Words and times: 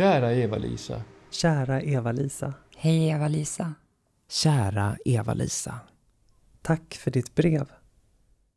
Kära 0.00 0.34
Eva-Lisa. 0.34 1.02
Kära 1.30 1.82
Eva-Lisa. 1.82 2.54
Hej 2.76 3.08
Eva-Lisa. 3.08 3.74
Kära 4.30 4.96
Eva-Lisa. 5.04 5.74
Tack 6.62 6.94
för 6.94 7.10
ditt 7.10 7.34
brev. 7.34 7.70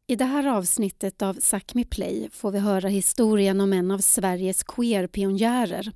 I 0.07 0.15
det 0.15 0.25
här 0.25 0.47
avsnittet 0.47 1.21
av 1.21 1.35
Sápmi 1.35 1.85
Play 1.85 2.29
får 2.31 2.51
vi 2.51 2.59
höra 2.59 2.87
historien 2.87 3.61
om 3.61 3.73
en 3.73 3.91
av 3.91 3.99
Sveriges 3.99 4.63
queer-pionjärer 4.63 5.91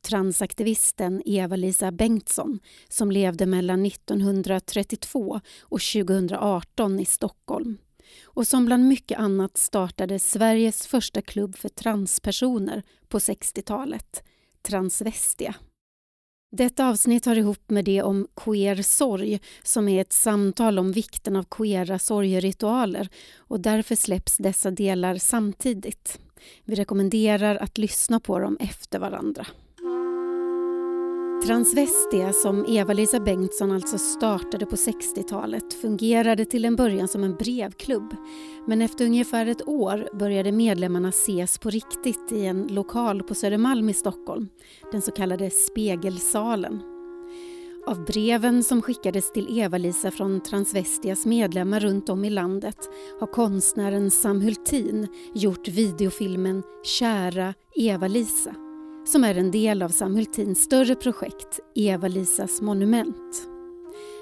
transaktivisten 0.00 1.22
Eva-Lisa 1.24 1.92
Bengtsson 1.92 2.60
som 2.88 3.10
levde 3.10 3.46
mellan 3.46 3.86
1932 3.86 5.40
och 5.60 5.80
2018 5.80 7.00
i 7.00 7.04
Stockholm 7.04 7.78
och 8.24 8.46
som 8.46 8.66
bland 8.66 8.88
mycket 8.88 9.18
annat 9.18 9.56
startade 9.56 10.18
Sveriges 10.18 10.86
första 10.86 11.22
klubb 11.22 11.56
för 11.56 11.68
transpersoner 11.68 12.82
på 13.08 13.18
60-talet, 13.18 14.22
Transvestia. 14.68 15.54
Detta 16.52 16.88
avsnitt 16.88 17.26
hör 17.26 17.38
ihop 17.38 17.70
med 17.70 17.84
det 17.84 18.02
om 18.02 18.28
queer 18.36 18.82
sorg 18.82 19.40
som 19.62 19.88
är 19.88 20.00
ett 20.00 20.12
samtal 20.12 20.78
om 20.78 20.92
vikten 20.92 21.36
av 21.36 21.42
queera 21.42 21.98
sorgeritualer 21.98 23.08
och 23.36 23.60
därför 23.60 23.94
släpps 23.94 24.36
dessa 24.36 24.70
delar 24.70 25.16
samtidigt. 25.16 26.20
Vi 26.64 26.74
rekommenderar 26.74 27.56
att 27.56 27.78
lyssna 27.78 28.20
på 28.20 28.38
dem 28.38 28.56
efter 28.60 28.98
varandra. 28.98 29.46
Transvestia, 31.46 32.32
som 32.32 32.64
Eva-Lisa 32.68 33.20
Bengtsson 33.20 33.72
alltså 33.72 33.98
startade 33.98 34.66
på 34.66 34.76
60-talet 34.76 35.74
fungerade 35.74 36.44
till 36.44 36.64
en 36.64 36.76
början 36.76 37.08
som 37.08 37.24
en 37.24 37.36
brevklubb. 37.36 38.16
Men 38.66 38.82
efter 38.82 39.04
ungefär 39.04 39.46
ett 39.46 39.68
år 39.68 40.08
började 40.18 40.52
medlemmarna 40.52 41.08
ses 41.08 41.58
på 41.58 41.70
riktigt 41.70 42.32
i 42.32 42.46
en 42.46 42.66
lokal 42.70 43.22
på 43.22 43.34
Södermalm 43.34 43.88
i 43.88 43.94
Stockholm, 43.94 44.48
den 44.92 45.02
så 45.02 45.10
kallade 45.10 45.50
Spegelsalen. 45.50 46.80
Av 47.86 48.04
breven 48.04 48.64
som 48.64 48.82
skickades 48.82 49.32
till 49.32 49.58
Eva-Lisa 49.58 50.10
från 50.10 50.40
Transvestias 50.40 51.26
medlemmar 51.26 51.80
runt 51.80 52.08
om 52.08 52.24
i 52.24 52.30
landet 52.30 52.78
har 53.20 53.26
konstnären 53.26 54.10
Sam 54.10 54.40
Hultin 54.40 55.08
gjort 55.34 55.68
videofilmen 55.68 56.62
Kära 56.84 57.54
Eva-Lisa 57.76 58.67
som 59.12 59.24
är 59.24 59.34
en 59.34 59.50
del 59.50 59.82
av 59.82 59.88
Sam 59.88 60.14
Hultins 60.14 60.62
större 60.62 60.94
projekt 60.94 61.60
Eva-Lisas 61.74 62.60
monument. 62.60 63.48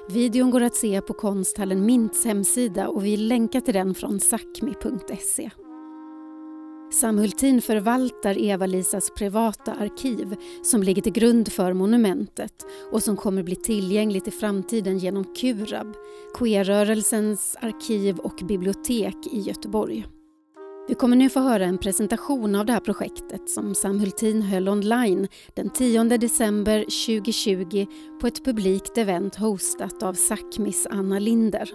Videon 0.08 0.50
går 0.50 0.60
att 0.60 0.74
se 0.74 1.00
på 1.00 1.14
konsthallen 1.14 1.86
Mints 1.86 2.24
hemsida 2.24 2.88
och 2.88 3.04
vi 3.04 3.16
länkar 3.16 3.60
till 3.60 3.74
den 3.74 3.94
från 3.94 4.20
sakmi.se. 4.20 5.50
Sam 6.92 7.18
Hultin 7.18 7.62
förvaltar 7.62 8.38
Eva-Lisas 8.38 9.10
privata 9.10 9.72
arkiv 9.72 10.36
som 10.62 10.82
ligger 10.82 11.02
till 11.02 11.12
grund 11.12 11.52
för 11.52 11.72
monumentet 11.72 12.66
och 12.92 13.02
som 13.02 13.16
kommer 13.16 13.42
bli 13.42 13.56
tillgängligt 13.56 14.28
i 14.28 14.30
framtiden 14.30 14.98
genom 14.98 15.24
Kurab, 15.24 15.96
queerrörelsens 16.38 17.56
arkiv 17.60 18.18
och 18.18 18.40
bibliotek 18.48 19.16
i 19.32 19.40
Göteborg. 19.40 20.06
Vi 20.88 20.94
kommer 20.94 21.16
nu 21.16 21.30
få 21.30 21.40
höra 21.40 21.64
en 21.64 21.78
presentation 21.78 22.54
av 22.54 22.66
det 22.66 22.72
här 22.72 22.80
projektet 22.80 23.50
som 23.50 23.74
Sam 23.74 24.00
Hultin 24.00 24.42
höll 24.42 24.68
online 24.68 25.28
den 25.54 25.70
10 25.70 26.04
december 26.04 26.80
2020 26.80 27.86
på 28.20 28.26
ett 28.26 28.44
publikt 28.44 28.98
event 28.98 29.36
hostat 29.36 30.02
av 30.02 30.14
Sápmis 30.14 30.86
Anna 30.90 31.18
Linder. 31.18 31.70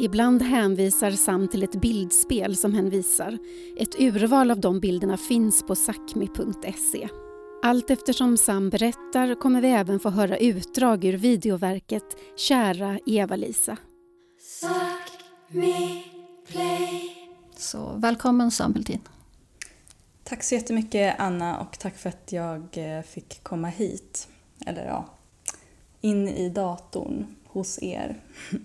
Ibland 0.00 0.42
hänvisar 0.42 1.10
Sam 1.10 1.48
till 1.48 1.62
ett 1.62 1.80
bildspel 1.80 2.56
som 2.56 2.74
hen 2.74 2.90
visar. 2.90 3.38
Ett 3.76 4.00
urval 4.00 4.50
av 4.50 4.60
de 4.60 4.80
bilderna 4.80 5.16
finns 5.16 5.62
på 5.62 5.74
sakmi.se. 5.74 7.08
Allt 7.62 7.90
eftersom 7.90 8.36
Sam 8.36 8.70
berättar 8.70 9.40
kommer 9.40 9.60
vi 9.60 9.68
även 9.68 10.00
få 10.00 10.10
höra 10.10 10.38
utdrag 10.38 11.04
ur 11.04 11.16
videoverket 11.16 12.16
Kära 12.36 12.98
Eva-Lisa. 13.06 13.76
Play. 16.52 17.17
Så 17.58 17.92
välkommen 17.96 18.50
Samueltin. 18.50 19.00
Tack 20.24 20.42
så 20.42 20.54
jättemycket 20.54 21.14
Anna 21.18 21.60
och 21.60 21.78
tack 21.78 21.96
för 21.96 22.08
att 22.08 22.32
jag 22.32 22.68
eh, 22.72 23.02
fick 23.02 23.42
komma 23.42 23.68
hit. 23.68 24.28
Eller 24.66 24.86
ja, 24.86 25.06
in 26.00 26.28
i 26.28 26.48
datorn 26.48 27.26
hos 27.46 27.82
er. 27.82 28.20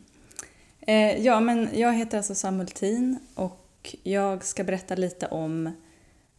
Eh, 0.85 1.25
ja, 1.25 1.39
men 1.39 1.69
jag 1.73 1.93
heter 1.93 2.17
alltså 2.17 2.35
Samueltin 2.35 3.19
och 3.35 3.95
jag 4.03 4.43
ska 4.43 4.63
berätta 4.63 4.95
lite 4.95 5.27
om 5.27 5.71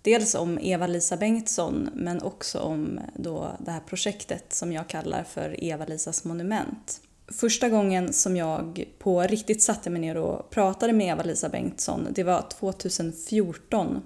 dels 0.03 0.35
om 0.35 0.59
Eva-Lisa 0.59 1.17
Bengtsson 1.17 1.91
men 1.95 2.23
också 2.23 2.59
om 2.59 3.01
då 3.15 3.57
det 3.59 3.71
här 3.71 3.81
projektet 3.81 4.53
som 4.53 4.73
jag 4.73 4.89
kallar 4.89 5.25
för 5.25 5.65
Eva-Lisas 5.65 6.25
monument. 6.25 7.01
Första 7.29 7.69
gången 7.69 8.13
som 8.13 8.37
jag 8.37 8.85
på 8.99 9.23
riktigt 9.23 9.63
satte 9.63 9.91
mig 9.91 10.01
ner 10.01 10.17
och 10.17 10.51
pratade 10.51 10.93
med 10.93 11.07
Eva-Lisa 11.09 11.49
Bengtsson, 11.49 12.09
det 12.11 12.25
var 12.25 12.43
2014 12.43 14.03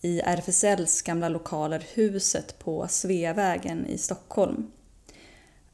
i 0.00 0.20
RFSLs 0.20 1.02
gamla 1.02 1.28
lokaler 1.28 1.84
Huset 1.94 2.58
på 2.58 2.88
Sveavägen 2.88 3.86
i 3.86 3.98
Stockholm. 3.98 4.70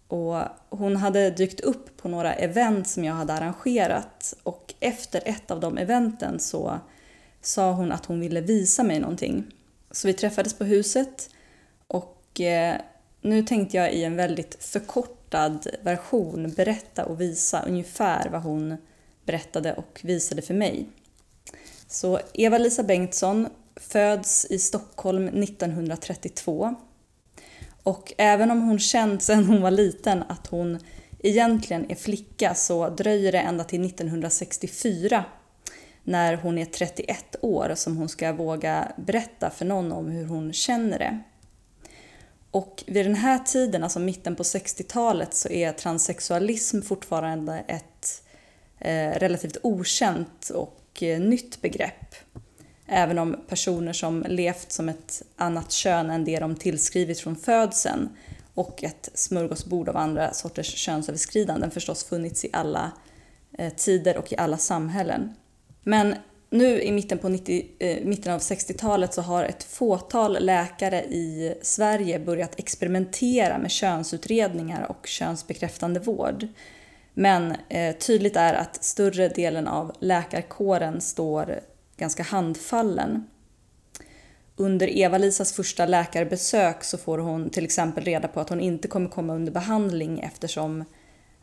Och 0.09 0.43
hon 0.69 0.97
hade 0.97 1.31
dykt 1.31 1.61
upp 1.61 1.97
på 1.97 2.09
några 2.09 2.35
event 2.35 2.89
som 2.89 3.05
jag 3.05 3.15
hade 3.15 3.33
arrangerat 3.33 4.35
och 4.43 4.75
efter 4.81 5.23
ett 5.25 5.51
av 5.51 5.61
de 5.61 5.79
eventen 5.79 6.41
så 6.41 6.79
sa 7.41 7.73
hon 7.73 7.93
att 7.93 8.07
hon 8.07 8.21
ville 8.21 8.41
visa 8.41 8.83
mig 8.83 9.01
någonting. 9.01 9.45
Så 9.91 10.09
vi 10.09 10.15
träffades 10.15 10.55
på 10.55 10.65
huset 10.65 11.31
och 11.87 12.41
eh, 12.41 12.77
nu 13.23 13.43
tänkte 13.43 13.77
jag 13.77 13.93
i 13.93 14.05
en 14.05 14.17
väldigt 14.17 14.65
förkortad 14.65 15.67
version 15.83 16.51
berätta 16.51 17.05
och 17.05 17.21
visa 17.21 17.63
ungefär 17.63 18.29
vad 18.29 18.43
hon 18.43 18.77
berättade 19.27 19.75
och 19.75 20.01
visade 20.03 20.43
för 20.43 20.55
mig. 20.55 20.89
Så 21.87 22.21
Eva-Lisa 22.35 22.83
Bengtsson 22.83 23.49
föds 23.77 24.47
i 24.51 24.59
Stockholm 24.59 25.29
1932. 25.43 26.75
Och 27.83 28.13
även 28.19 28.51
om 28.51 28.61
hon 28.61 28.79
känt 28.79 29.23
sedan 29.23 29.45
hon 29.45 29.63
var 29.63 29.71
liten 29.71 30.23
att 30.23 30.47
hon 30.47 30.79
egentligen 31.19 31.91
är 31.91 31.95
flicka 31.95 32.55
så 32.55 32.89
dröjer 32.89 33.33
det 33.33 33.39
ända 33.39 33.65
till 33.65 33.87
1964 33.87 35.25
när 36.05 36.37
hon 36.37 36.59
är 36.59 36.65
31 36.65 37.37
år 37.41 37.73
som 37.75 37.97
hon 37.97 38.09
ska 38.09 38.33
våga 38.33 38.93
berätta 38.97 39.51
för 39.51 39.65
någon 39.65 39.93
om 39.93 40.09
hur 40.09 40.27
hon 40.27 40.53
känner 40.53 40.99
det. 40.99 41.23
Och 42.53 42.85
vid 42.87 43.07
den 43.07 43.15
här 43.15 43.39
tiden, 43.39 43.83
alltså 43.83 43.99
mitten 43.99 44.37
på 44.37 44.43
60-talet, 44.43 45.35
så 45.35 45.49
är 45.49 45.73
transsexualism 45.73 46.83
fortfarande 46.83 47.65
ett 47.69 48.23
eh, 48.79 49.11
relativt 49.11 49.57
okänt 49.63 50.51
och 50.51 51.03
eh, 51.03 51.21
nytt 51.21 51.63
begrepp. 51.63 52.15
Även 52.87 53.19
om 53.19 53.37
personer 53.49 53.93
som 53.93 54.25
levt 54.29 54.73
som 54.73 54.89
ett 54.89 55.23
annat 55.37 55.73
kön 55.73 56.11
än 56.11 56.25
det 56.25 56.39
de 56.39 56.57
tillskrivits 56.57 57.21
från 57.21 57.37
födseln 57.37 58.09
och 58.55 58.85
ett 58.85 59.09
smörgåsbord 59.15 59.89
av 59.89 59.97
andra 59.97 60.33
sorters 60.33 60.75
könsöverskridanden 60.75 61.71
förstås 61.71 62.05
funnits 62.05 62.45
i 62.45 62.51
alla 62.53 62.93
eh, 63.59 63.73
tider 63.73 64.17
och 64.17 64.33
i 64.33 64.37
alla 64.37 64.59
samhällen. 64.59 65.35
Men 65.83 66.15
nu 66.53 66.83
i 66.83 66.93
mitten, 66.93 67.19
på 67.19 67.29
90, 67.29 67.67
eh, 67.79 68.05
mitten 68.05 68.33
av 68.33 68.41
60-talet 68.41 69.15
så 69.15 69.23
har 69.23 69.45
ett 69.45 69.65
fåtal 69.65 70.45
läkare 70.45 71.05
i 71.05 71.55
Sverige 71.63 72.19
börjat 72.19 72.59
experimentera 72.59 73.59
med 73.59 73.71
könsutredningar 73.71 74.87
och 74.91 75.07
könsbekräftande 75.07 76.01
vård. 76.01 76.47
Men 77.15 77.57
eh, 77.69 77.97
tydligt 77.97 78.37
är 78.37 78.55
att 78.55 78.85
större 78.85 79.29
delen 79.29 79.69
av 79.69 79.93
läkarkåren 80.01 81.01
står 81.01 81.61
ganska 81.97 82.23
handfallen. 82.23 83.27
Under 84.57 84.99
Eva-Lisas 84.99 85.53
första 85.53 85.87
läkarbesök 85.87 86.85
så 86.85 86.99
får 86.99 87.19
hon 87.19 87.51
till 87.51 87.65
exempel 87.65 88.05
reda 88.05 88.29
på 88.29 88.41
att 88.41 88.49
hon 88.49 88.61
inte 88.61 88.89
kommer 88.89 89.09
komma 89.09 89.35
under 89.35 89.53
behandling 89.53 90.21
eftersom 90.21 90.85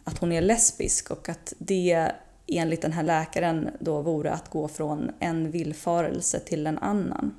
att 0.03 0.17
hon 0.17 0.31
är 0.31 0.41
lesbisk 0.41 1.11
och 1.11 1.29
att 1.29 1.53
det 1.57 2.11
enligt 2.57 2.81
den 2.81 2.93
här 2.93 3.03
läkaren 3.03 3.69
då 3.79 4.01
vore 4.01 4.31
att 4.31 4.49
gå 4.49 4.67
från 4.67 5.11
en 5.19 5.51
villfarelse 5.51 6.39
till 6.39 6.67
en 6.67 6.77
annan. 6.77 7.33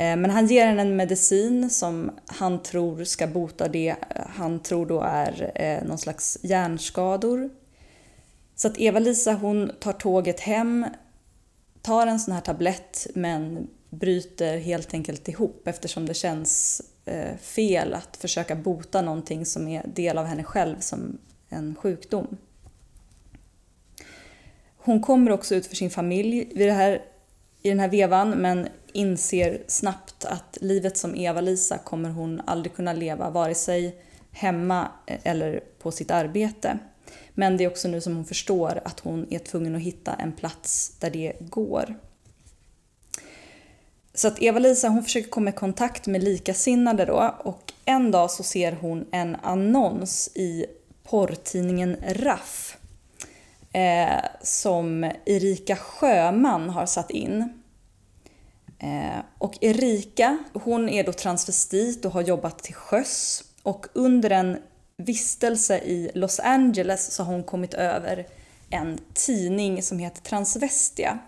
Eh, 0.00 0.16
men 0.16 0.30
han 0.30 0.46
ger 0.46 0.66
henne 0.66 0.82
en 0.82 0.96
medicin 0.96 1.70
som 1.70 2.10
han 2.26 2.62
tror 2.62 3.04
ska 3.04 3.26
bota 3.26 3.68
det 3.68 3.88
eh, 3.88 3.96
han 4.26 4.60
tror 4.60 4.86
då 4.86 5.00
är 5.00 5.52
eh, 5.54 5.88
någon 5.88 5.98
slags 5.98 6.38
hjärnskador. 6.42 7.50
Så 8.56 8.68
att 8.68 8.78
Eva-Lisa 8.78 9.32
hon 9.32 9.70
tar 9.80 9.92
tåget 9.92 10.40
hem, 10.40 10.86
tar 11.82 12.06
en 12.06 12.20
sån 12.20 12.34
här 12.34 12.40
tablett 12.40 13.06
men 13.14 13.68
bryter 13.90 14.58
helt 14.58 14.94
enkelt 14.94 15.28
ihop 15.28 15.68
eftersom 15.68 16.06
det 16.06 16.14
känns 16.14 16.82
fel 17.40 17.94
att 17.94 18.16
försöka 18.16 18.54
bota 18.54 19.02
någonting 19.02 19.46
som 19.46 19.68
är 19.68 19.86
del 19.86 20.18
av 20.18 20.24
henne 20.24 20.44
själv 20.44 20.76
som 20.80 21.18
en 21.48 21.74
sjukdom. 21.74 22.36
Hon 24.82 25.00
kommer 25.00 25.30
också 25.30 25.54
ut 25.54 25.66
för 25.66 25.76
sin 25.76 25.90
familj. 25.90 26.48
Vid 26.54 26.68
det 26.68 26.72
här 26.72 27.02
i 27.62 27.68
den 27.68 27.80
här 27.80 27.88
vevan 27.88 28.30
men 28.30 28.68
inser 28.92 29.62
snabbt 29.66 30.24
att 30.24 30.58
livet 30.60 30.96
som 30.96 31.14
Eva-Lisa 31.14 31.78
kommer 31.78 32.10
hon 32.10 32.40
aldrig 32.46 32.74
kunna 32.74 32.92
leva 32.92 33.30
vare 33.30 33.54
sig 33.54 33.96
hemma 34.32 34.88
eller 35.06 35.60
på 35.78 35.90
sitt 35.90 36.10
arbete. 36.10 36.78
Men 37.34 37.56
det 37.56 37.64
är 37.64 37.68
också 37.68 37.88
nu 37.88 38.00
som 38.00 38.16
hon 38.16 38.24
förstår 38.24 38.80
att 38.84 39.00
hon 39.00 39.26
är 39.30 39.38
tvungen 39.38 39.74
att 39.74 39.82
hitta 39.82 40.14
en 40.14 40.32
plats 40.32 40.96
där 40.98 41.10
det 41.10 41.32
går. 41.40 41.94
Så 44.14 44.28
att 44.28 44.42
Eva-Lisa 44.42 44.88
hon 44.88 45.04
försöker 45.04 45.30
komma 45.30 45.50
i 45.50 45.52
kontakt 45.52 46.06
med 46.06 46.22
likasinnade 46.22 47.04
då 47.04 47.34
och 47.38 47.72
en 47.84 48.10
dag 48.10 48.30
så 48.30 48.42
ser 48.42 48.72
hon 48.72 49.06
en 49.10 49.36
annons 49.42 50.30
i 50.34 50.66
porrtidningen 51.02 51.96
Raff 52.08 52.69
eh, 53.72 54.24
som 54.42 55.12
Erika 55.24 55.76
Sjöman 55.76 56.70
har 56.70 56.86
satt 56.86 57.10
in. 57.10 57.62
Eh, 58.78 59.20
och 59.38 59.58
Erika, 59.60 60.38
hon 60.52 60.88
är 60.88 61.04
då 61.04 61.12
transvestit 61.12 62.04
och 62.04 62.12
har 62.12 62.22
jobbat 62.22 62.58
till 62.58 62.74
sjöss 62.74 63.44
och 63.62 63.86
under 63.92 64.30
en 64.30 64.58
vistelse 64.96 65.78
i 65.78 66.10
Los 66.14 66.40
Angeles 66.40 67.14
så 67.14 67.22
har 67.22 67.32
hon 67.32 67.44
kommit 67.44 67.74
över 67.74 68.26
en 68.70 68.98
tidning 69.14 69.82
som 69.82 69.98
heter 69.98 70.22
Transvestia. 70.22 71.18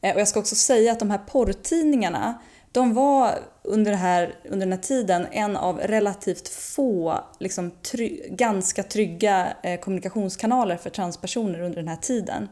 Eh, 0.00 0.14
och 0.14 0.20
jag 0.20 0.28
ska 0.28 0.40
också 0.40 0.54
säga 0.54 0.92
att 0.92 0.98
de 0.98 1.10
här 1.10 1.18
porrtidningarna 1.18 2.42
de 2.72 2.94
var 2.94 3.38
under, 3.62 3.92
här, 3.92 4.34
under 4.44 4.66
den 4.66 4.72
här 4.72 4.82
tiden 4.82 5.26
en 5.32 5.56
av 5.56 5.78
relativt 5.78 6.48
få, 6.48 7.24
liksom, 7.40 7.70
try 7.70 8.28
ganska 8.30 8.82
trygga 8.82 9.56
eh, 9.62 9.80
kommunikationskanaler 9.80 10.76
för 10.76 10.90
transpersoner 10.90 11.60
under 11.60 11.76
den 11.76 11.88
här 11.88 11.96
tiden. 11.96 12.48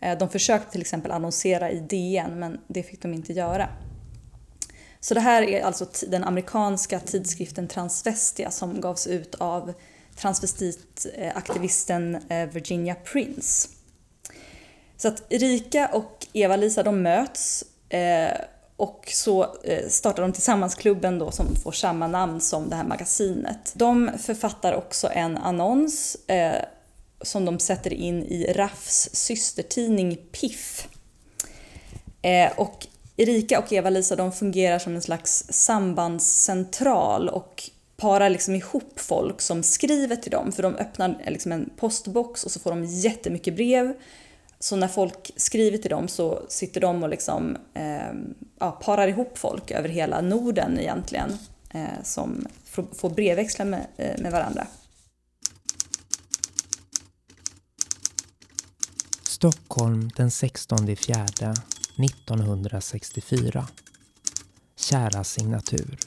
Eh, 0.00 0.18
de 0.18 0.28
försökte 0.28 0.72
till 0.72 0.80
exempel 0.80 1.10
annonsera 1.10 1.70
i 1.70 1.80
DN 1.80 2.38
men 2.38 2.60
det 2.66 2.82
fick 2.82 3.02
de 3.02 3.14
inte 3.14 3.32
göra. 3.32 3.68
Så 5.00 5.14
det 5.14 5.20
här 5.20 5.42
är 5.42 5.62
alltså 5.62 5.86
den 6.08 6.24
amerikanska 6.24 7.00
tidskriften 7.00 7.68
Transvestia 7.68 8.50
som 8.50 8.80
gavs 8.80 9.06
ut 9.06 9.34
av 9.34 9.72
transvestitaktivisten 10.16 12.14
eh, 12.28 12.48
Virginia 12.48 12.94
Prince. 12.94 13.68
Så 14.96 15.08
att 15.08 15.32
Erika 15.32 15.88
och 15.88 16.26
Eva-Lisa 16.32 16.82
de 16.82 17.02
möts 17.02 17.64
eh, 17.88 18.30
och 18.78 19.08
så 19.12 19.56
eh, 19.64 19.88
startar 19.88 20.22
de 20.22 20.32
tillsammans 20.32 20.74
klubben 20.74 21.18
då 21.18 21.30
som 21.30 21.56
får 21.56 21.72
samma 21.72 22.06
namn 22.06 22.40
som 22.40 22.68
det 22.68 22.76
här 22.76 22.84
magasinet. 22.84 23.72
De 23.74 24.10
författar 24.18 24.72
också 24.72 25.08
en 25.12 25.36
annons 25.36 26.16
eh, 26.26 26.62
som 27.22 27.44
de 27.44 27.58
sätter 27.58 27.92
in 27.92 28.22
i 28.22 28.52
Raffs 28.52 29.08
systertidning 29.12 30.16
Piff. 30.16 30.88
Eh, 32.22 32.52
och 32.56 32.86
Erika 33.16 33.58
och 33.58 33.72
Eva-Lisa 33.72 34.16
de 34.16 34.32
fungerar 34.32 34.78
som 34.78 34.94
en 34.94 35.02
slags 35.02 35.44
sambandscentral 35.50 37.28
och 37.28 37.70
parar 37.96 38.30
liksom 38.30 38.54
ihop 38.54 39.00
folk 39.00 39.40
som 39.40 39.62
skriver 39.62 40.16
till 40.16 40.30
dem 40.30 40.52
för 40.52 40.62
de 40.62 40.74
öppnar 40.74 41.22
eh, 41.24 41.32
liksom 41.32 41.52
en 41.52 41.70
postbox 41.76 42.44
och 42.44 42.50
så 42.50 42.60
får 42.60 42.70
de 42.70 42.84
jättemycket 42.84 43.56
brev 43.56 43.94
så 44.60 44.76
när 44.76 44.88
folk 44.88 45.30
skriver 45.36 45.78
till 45.78 45.90
dem 45.90 46.08
så 46.08 46.42
sitter 46.48 46.80
de 46.80 47.02
och 47.02 47.08
liksom, 47.08 47.56
eh, 47.74 48.12
ja, 48.58 48.70
parar 48.70 49.08
ihop 49.08 49.38
folk 49.38 49.70
över 49.70 49.88
hela 49.88 50.20
Norden 50.20 50.78
egentligen 50.78 51.38
eh, 51.70 52.02
som 52.04 52.46
får 52.70 53.10
brevväxla 53.10 53.64
med, 53.64 53.86
eh, 53.96 54.22
med 54.22 54.32
varandra. 54.32 54.66
Stockholm 59.22 60.10
den 60.16 60.30
16 60.30 60.96
fjärde 60.96 61.54
1964. 61.96 63.68
Kära 64.76 65.24
signatur. 65.24 65.98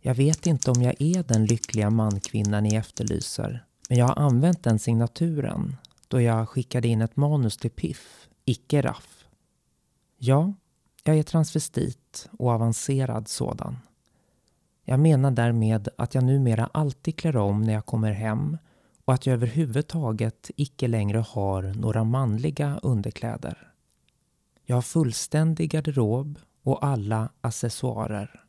Jag 0.00 0.14
vet 0.14 0.46
inte 0.46 0.70
om 0.70 0.82
jag 0.82 0.94
är 0.98 1.22
den 1.22 1.46
lyckliga 1.46 1.90
mankvinna 1.90 2.60
ni 2.60 2.74
efterlyser, 2.74 3.64
men 3.88 3.98
jag 3.98 4.06
har 4.06 4.18
använt 4.18 4.62
den 4.62 4.78
signaturen 4.78 5.76
då 6.14 6.20
jag 6.20 6.48
skickade 6.48 6.88
in 6.88 7.02
ett 7.02 7.16
manus 7.16 7.56
till 7.56 7.70
Piff, 7.70 8.28
icke 8.44 8.82
Raff. 8.82 9.24
Ja, 10.18 10.54
jag 11.04 11.18
är 11.18 11.22
transvestit 11.22 12.28
och 12.38 12.50
avancerad 12.50 13.28
sådan. 13.28 13.76
Jag 14.84 15.00
menar 15.00 15.30
därmed 15.30 15.88
att 15.98 16.14
jag 16.14 16.24
numera 16.24 16.70
alltid 16.72 17.16
klär 17.16 17.36
om 17.36 17.62
när 17.62 17.72
jag 17.72 17.86
kommer 17.86 18.12
hem 18.12 18.58
och 19.04 19.14
att 19.14 19.26
jag 19.26 19.34
överhuvudtaget 19.34 20.50
icke 20.56 20.88
längre 20.88 21.18
har 21.18 21.62
några 21.62 22.04
manliga 22.04 22.80
underkläder. 22.82 23.72
Jag 24.64 24.76
har 24.76 24.82
fullständig 24.82 25.70
garderob 25.70 26.38
och 26.62 26.84
alla 26.84 27.28
accessoarer. 27.40 28.44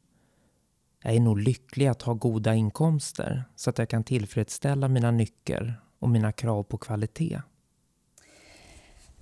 Jag 1.03 1.15
är 1.15 1.19
nog 1.19 1.39
lycklig 1.39 1.88
att 1.88 2.01
ha 2.01 2.13
goda 2.13 2.56
inkomster 2.56 3.44
så 3.56 3.69
att 3.69 3.77
jag 3.77 3.89
kan 3.89 4.03
tillfredsställa 4.03 4.88
mina 4.88 5.11
nycker 5.11 5.81
och 6.00 6.09
mina 6.09 6.31
krav 6.31 6.63
på 6.63 6.77
kvalitet. 6.77 7.41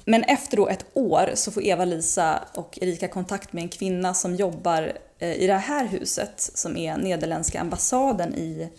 Men 0.05 0.23
efter 0.23 0.57
då 0.57 0.67
ett 0.67 0.85
år 0.93 1.31
så 1.35 1.51
får 1.51 1.63
Eva-Lisa 1.63 2.43
och 2.53 2.79
Erika 2.81 3.07
kontakt 3.07 3.53
med 3.53 3.63
en 3.63 3.69
kvinna 3.69 4.13
som 4.13 4.35
jobbar 4.35 4.97
eh, 5.19 5.33
i 5.33 5.47
det 5.47 5.53
här 5.53 5.85
huset 5.85 6.51
som 6.53 6.77
är 6.77 6.97
Nederländska 6.97 7.61
ambassaden 7.61 8.35
i 8.35 8.69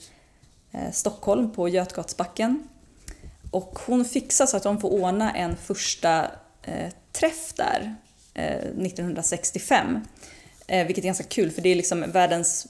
eh, 0.72 0.92
Stockholm 0.92 1.52
på 1.52 1.68
Götgatsbacken. 1.68 2.68
Och 3.50 3.78
hon 3.86 4.04
fixar 4.04 4.46
så 4.46 4.56
att 4.56 4.62
de 4.62 4.80
får 4.80 4.90
ordna 4.92 5.32
en 5.32 5.56
första 5.56 6.30
eh, 6.62 6.92
träff 7.12 7.52
där 7.56 7.94
1965. 8.34 10.00
Vilket 10.66 10.98
är 10.98 11.06
ganska 11.06 11.24
kul 11.24 11.50
för 11.50 11.62
det 11.62 11.68
är 11.68 11.76
liksom 11.76 12.04
världens, 12.12 12.66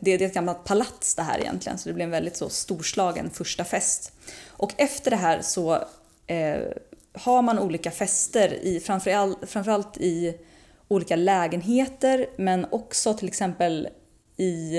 det 0.00 0.10
är 0.10 0.22
ett 0.22 0.34
gammalt 0.34 0.64
palats 0.64 1.14
det 1.14 1.22
här 1.22 1.40
egentligen 1.40 1.78
så 1.78 1.88
det 1.88 1.92
blir 1.92 2.04
en 2.04 2.10
väldigt 2.10 2.36
så 2.36 2.48
storslagen 2.48 3.30
första 3.30 3.64
fest. 3.64 4.12
Och 4.46 4.72
efter 4.76 5.10
det 5.10 5.16
här 5.16 5.42
så 5.42 5.84
har 7.14 7.42
man 7.42 7.58
olika 7.58 7.90
fester, 7.90 8.54
i, 8.62 8.80
framförallt, 8.80 9.38
framförallt 9.50 9.96
i 9.96 10.38
olika 10.88 11.16
lägenheter 11.16 12.26
men 12.36 12.66
också 12.70 13.14
till 13.14 13.28
exempel 13.28 13.88
i, 14.36 14.78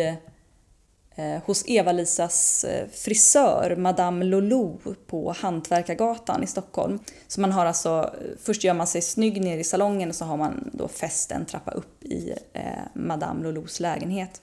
eh, 1.15 1.44
hos 1.46 1.63
Eva-Lisas 1.68 2.63
eh, 2.63 2.88
frisör 2.88 3.75
Madame 3.75 4.25
Lolo 4.25 4.80
på 5.08 5.36
Hantverkargatan 5.38 6.44
i 6.44 6.48
Stockholm. 6.48 7.00
Så 7.27 7.42
man 7.42 7.51
har 7.51 7.65
alltså, 7.65 8.13
först 8.39 8.63
gör 8.63 8.74
man 8.74 8.88
sig 8.88 9.01
snygg 9.01 9.42
nere 9.42 9.60
i 9.60 9.63
salongen 9.63 10.10
och 10.10 10.15
så 10.15 10.25
har 10.25 10.38
man 10.38 10.70
då 10.74 10.88
fest 10.88 11.32
en 11.32 11.46
trappa 11.46 11.72
upp 11.72 12.04
i 12.04 12.34
eh, 12.54 12.62
Madame 12.94 13.44
Lolos 13.44 13.80
lägenhet. 13.80 14.42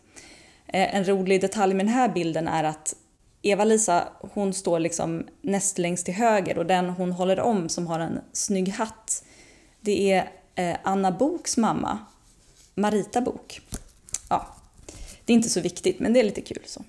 Eh, 0.67 0.95
en 0.97 1.05
rolig 1.09 1.41
detalj 1.41 1.75
med 1.75 1.87
den 1.87 1.95
här 1.95 2.09
bilden 2.09 2.49
är 2.49 2.65
att 2.65 2.95
Eva-Lisa 3.43 4.09
hon 4.21 4.55
står 4.55 4.79
liksom 4.79 5.27
näst 5.41 5.79
längst 5.79 6.05
till 6.05 6.15
höger 6.15 6.59
och 6.59 6.67
den 6.67 6.91
hon 6.91 7.13
håller 7.13 7.41
om 7.41 7.69
som 7.69 7.87
har 7.87 8.01
en 8.01 8.21
snygg 8.33 8.69
hatt 8.69 9.25
det 9.83 10.13
är 10.13 10.31
eh, 10.55 10.77
Anna 10.83 11.13
Boks 11.13 11.57
mamma, 11.57 11.99
Marita 12.75 13.21
Bok. 13.21 13.61
Ja, 14.29 14.47
det 15.25 15.33
är 15.33 15.35
inte 15.35 15.49
så 15.49 15.61
viktigt 15.61 16.01
men 16.01 16.13
det 16.13 16.21
är 16.21 16.25
lite 16.25 16.41
kul. 16.41 16.63
så. 16.67 16.85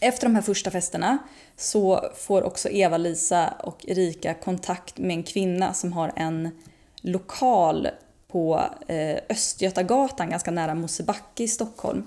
Efter 0.00 0.26
de 0.26 0.34
här 0.34 0.42
första 0.42 0.70
festerna 0.70 1.18
så 1.56 2.10
får 2.16 2.42
också 2.42 2.68
Eva-Lisa 2.68 3.48
och 3.48 3.84
Erika 3.88 4.34
kontakt 4.34 4.98
med 4.98 5.16
en 5.16 5.22
kvinna 5.22 5.74
som 5.74 5.92
har 5.92 6.12
en 6.16 6.50
lokal 7.00 7.88
på 8.28 8.64
eh, 8.86 9.18
Östgötagatan 9.28 10.30
ganska 10.30 10.50
nära 10.50 10.74
Mosebacke 10.74 11.42
i 11.42 11.48
Stockholm. 11.48 12.06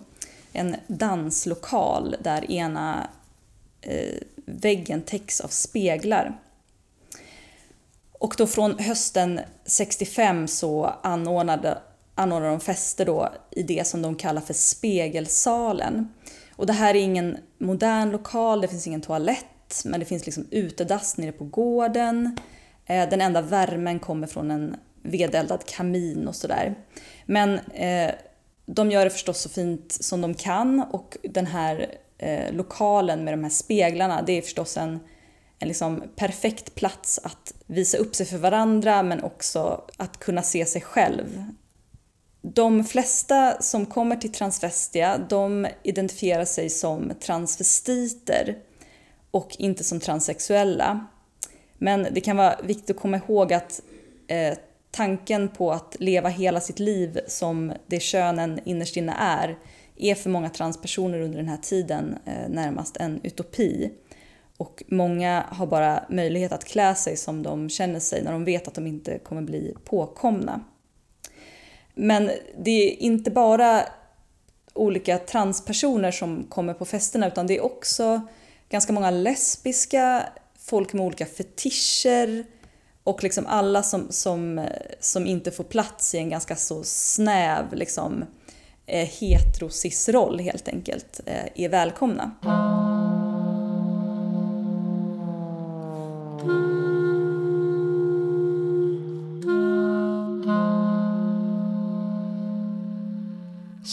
En 0.53 0.75
danslokal 0.88 2.15
där 2.19 2.51
ena 2.51 3.07
eh, 3.83 4.19
väggen 4.45 5.01
täcks 5.01 5.41
av 5.41 5.47
speglar. 5.47 6.39
Och 8.11 8.35
då 8.37 8.47
från 8.47 8.79
hösten 8.79 9.39
65 9.65 10.47
så 10.47 10.85
anordnade, 11.03 11.77
anordnade 12.15 12.53
de 12.53 12.59
fester 12.59 13.05
då 13.05 13.29
i 13.51 13.63
det 13.63 13.87
som 13.87 14.01
de 14.01 14.15
kallar 14.15 14.41
för 14.41 14.53
Spegelsalen. 14.53 16.13
Och 16.55 16.65
det 16.65 16.73
här 16.73 16.95
är 16.95 16.99
ingen 16.99 17.37
modern 17.57 18.11
lokal, 18.11 18.61
det 18.61 18.67
finns 18.67 18.87
ingen 18.87 19.01
toalett, 19.01 19.81
men 19.85 19.99
det 19.99 20.05
finns 20.05 20.25
liksom 20.25 20.45
utedass 20.51 21.17
nere 21.17 21.31
på 21.31 21.43
gården. 21.43 22.37
Eh, 22.85 23.09
den 23.09 23.21
enda 23.21 23.41
värmen 23.41 23.99
kommer 23.99 24.27
från 24.27 24.51
en 24.51 24.75
vedeldad 25.01 25.65
kamin 25.65 26.27
och 26.27 26.35
sådär. 26.35 26.75
Men 27.25 27.59
eh, 27.59 28.11
de 28.65 28.91
gör 28.91 29.03
det 29.03 29.11
förstås 29.11 29.41
så 29.41 29.49
fint 29.49 29.91
som 29.91 30.21
de 30.21 30.33
kan 30.33 30.79
och 30.91 31.17
den 31.23 31.45
här 31.45 31.95
eh, 32.23 32.53
lokalen 32.53 33.23
med 33.23 33.33
de 33.33 33.43
här 33.43 33.51
speglarna, 33.51 34.21
det 34.21 34.37
är 34.37 34.41
förstås 34.41 34.77
en, 34.77 34.99
en 35.59 35.67
liksom 35.67 36.03
perfekt 36.15 36.75
plats 36.75 37.19
att 37.23 37.53
visa 37.65 37.97
upp 37.97 38.15
sig 38.15 38.25
för 38.25 38.37
varandra 38.37 39.03
men 39.03 39.23
också 39.23 39.81
att 39.97 40.19
kunna 40.19 40.41
se 40.41 40.65
sig 40.65 40.81
själv. 40.81 41.45
De 42.41 42.83
flesta 42.83 43.61
som 43.61 43.85
kommer 43.85 44.15
till 44.15 44.31
Transvestia, 44.31 45.17
de 45.29 45.67
identifierar 45.83 46.45
sig 46.45 46.69
som 46.69 47.11
transvestiter 47.19 48.57
och 49.31 49.55
inte 49.59 49.83
som 49.83 49.99
transsexuella. 49.99 51.07
Men 51.77 52.07
det 52.11 52.21
kan 52.21 52.37
vara 52.37 52.55
viktigt 52.63 52.89
att 52.89 53.01
komma 53.01 53.17
ihåg 53.17 53.53
att 53.53 53.81
eh, 54.27 54.57
tanken 54.91 55.49
på 55.49 55.71
att 55.71 55.95
leva 55.99 56.29
hela 56.29 56.59
sitt 56.59 56.79
liv 56.79 57.19
som 57.27 57.73
det 57.87 57.99
könen 57.99 58.59
innerst 58.65 58.97
inne 58.97 59.15
är, 59.19 59.57
är 59.97 60.15
för 60.15 60.29
många 60.29 60.50
transpersoner 60.50 61.19
under 61.19 61.38
den 61.38 61.47
här 61.47 61.57
tiden 61.57 62.17
eh, 62.25 62.50
närmast 62.50 62.97
en 62.97 63.19
utopi. 63.23 63.91
Och 64.57 64.83
många 64.88 65.45
har 65.50 65.67
bara 65.67 66.03
möjlighet 66.09 66.51
att 66.51 66.65
klä 66.65 66.95
sig 66.95 67.17
som 67.17 67.43
de 67.43 67.69
känner 67.69 68.00
sig 68.00 68.23
när 68.23 68.31
de 68.31 68.45
vet 68.45 68.67
att 68.67 68.73
de 68.73 68.88
inte 68.88 69.19
kommer 69.19 69.41
bli 69.41 69.75
påkomna. 69.83 70.62
Men 71.93 72.31
det 72.57 72.71
är 72.71 73.01
inte 73.01 73.31
bara 73.31 73.83
olika 74.73 75.17
transpersoner 75.17 76.12
som 76.12 76.43
kommer 76.43 76.73
på 76.73 76.85
festerna 76.85 77.27
utan 77.27 77.47
det 77.47 77.57
är 77.57 77.65
också 77.65 78.21
ganska 78.69 78.93
många 78.93 79.12
lesbiska, 79.12 80.23
folk 80.59 80.93
med 80.93 81.05
olika 81.05 81.25
fetischer 81.25 82.45
och 83.03 83.23
liksom 83.23 83.45
alla 83.47 83.83
som, 83.83 84.07
som, 84.09 84.59
eh, 84.59 84.65
som 85.00 85.25
inte 85.27 85.51
får 85.51 85.63
plats 85.63 86.15
i 86.15 86.17
en 86.17 86.29
ganska 86.29 86.55
så 86.55 86.83
snäv 86.83 87.73
liksom, 87.73 88.25
eh, 88.85 89.07
heterosis-roll 89.07 90.39
helt 90.39 90.67
enkelt 90.67 91.19
eh, 91.25 91.63
är 91.63 91.69
välkomna. 91.69 92.31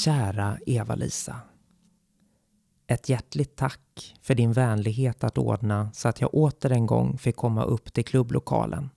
Kära 0.04 0.59
Eva-Lisa. 0.66 1.37
Ett 2.87 3.09
hjärtligt 3.09 3.56
tack 3.56 4.14
för 4.23 4.35
din 4.35 4.52
vänlighet 4.52 5.25
att 5.25 5.38
ordna 5.38 5.90
så 5.92 6.09
att 6.09 6.20
jag 6.20 6.35
åter 6.35 6.73
en 6.73 6.87
gång 6.87 7.18
fick 7.18 7.37
komma 7.37 7.64
upp 7.64 7.92
till 7.92 8.04
klubblokalen. 8.04 8.90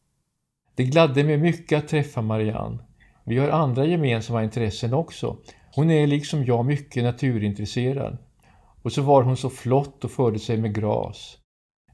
Det 0.75 0.83
gladde 0.83 1.23
mig 1.23 1.38
mycket 1.38 1.77
att 1.77 1.88
träffa 1.88 2.21
Marianne. 2.21 2.77
Vi 3.23 3.38
har 3.38 3.50
andra 3.50 3.85
gemensamma 3.85 4.43
intressen 4.43 4.93
också. 4.93 5.38
Hon 5.75 5.92
är 5.92 6.08
liksom 6.08 6.46
jag 6.46 6.65
mycket 6.65 7.03
naturintresserad. 7.03 8.18
Och 8.82 8.92
så 8.92 9.01
var 9.01 9.24
hon 9.24 9.38
så 9.38 9.50
flott 9.50 10.03
och 10.03 10.12
förde 10.12 10.39
sig 10.39 10.58
med 10.58 10.75
gras. 10.75 11.38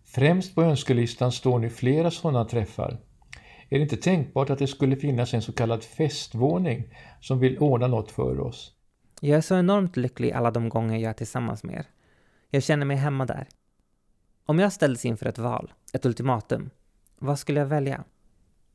Främst 0.06 0.56
på 0.56 0.64
önskelistan 0.64 1.32
står 1.32 1.60
nu 1.60 1.70
flera 1.70 2.12
sådana 2.12 2.46
träffar. 2.46 3.00
Är 3.70 3.78
det 3.78 3.84
inte 3.84 3.98
tänkbart 3.98 4.50
att 4.50 4.60
det 4.60 4.68
skulle 4.68 4.96
finnas 4.96 5.34
en 5.34 5.42
så 5.42 5.52
kallad 5.52 5.84
festvåning 5.84 6.96
som 7.22 7.40
vill 7.40 7.58
ordna 7.58 7.88
något 7.88 8.12
för 8.12 8.40
oss? 8.40 8.74
Jag 9.22 9.38
är 9.38 9.42
så 9.42 9.58
enormt 9.58 9.98
lycklig 9.98 10.32
alla 10.32 10.52
de 10.52 10.70
gånger 10.70 10.98
jag 10.98 11.10
är 11.10 11.14
tillsammans 11.14 11.64
med 11.64 11.76
er. 11.76 11.86
Jag 12.50 12.64
känner 12.64 12.86
mig 12.86 12.98
hemma 12.98 13.26
där. 13.26 13.48
Om 14.46 14.60
jag 14.60 14.74
ställdes 14.74 15.06
inför 15.06 15.26
ett 15.26 15.38
val, 15.38 15.74
ett 15.94 16.06
ultimatum, 16.06 16.70
vad 17.20 17.40
skulle 17.40 17.60
jag 17.60 17.68
välja? 17.68 18.04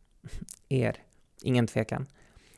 Er, 0.69 0.97
ingen 1.43 1.67
tvekan. 1.67 2.07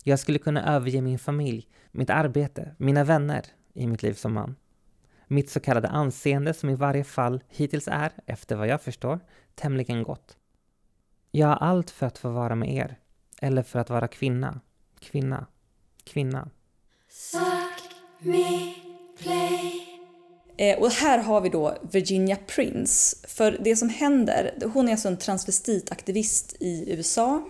Jag 0.09 0.19
skulle 0.19 0.39
kunna 0.39 0.75
överge 0.75 1.01
min 1.01 1.19
familj, 1.19 1.69
mitt 1.93 2.11
arbete, 2.11 2.75
mina 2.79 3.05
vänner 3.05 3.47
i 3.75 3.87
mitt 3.87 4.03
liv 4.03 4.13
som 4.13 4.33
man. 4.33 4.57
Mitt 5.27 5.51
så 5.51 5.61
kallade 5.61 5.89
anseende 5.89 6.55
som 6.55 6.71
i 6.71 6.75
varje 6.75 7.05
fall 7.05 7.43
hittills 7.49 7.89
är, 7.89 8.13
efter 8.27 8.57
vad 8.57 8.69
jag 8.69 8.83
förstår, 8.83 9.21
tämligen 9.55 10.03
gott. 10.03 10.37
Jag 11.31 11.47
har 11.47 11.57
allt 11.57 11.91
för 11.91 12.07
att 12.07 12.19
få 12.19 12.31
vara 12.31 12.55
med 12.55 12.75
er. 12.75 12.99
Eller 13.41 13.63
för 13.63 13.79
att 13.79 13.91
vara 13.91 14.09
kvinna, 14.09 14.61
kvinna, 15.01 15.47
kvinna. 16.05 16.51
Eh, 20.57 20.79
och 20.79 20.91
här 20.91 21.19
har 21.19 21.41
vi 21.41 21.49
då 21.49 21.77
Virginia 21.93 22.37
Prince. 22.37 23.17
För 23.29 23.59
det 23.61 23.77
som 23.77 23.89
händer, 23.89 24.55
hon 24.75 24.89
är 24.89 24.93
alltså 24.93 25.09
en 25.09 25.17
transvestitaktivist 25.17 26.57
i 26.61 26.93
USA 26.93 27.49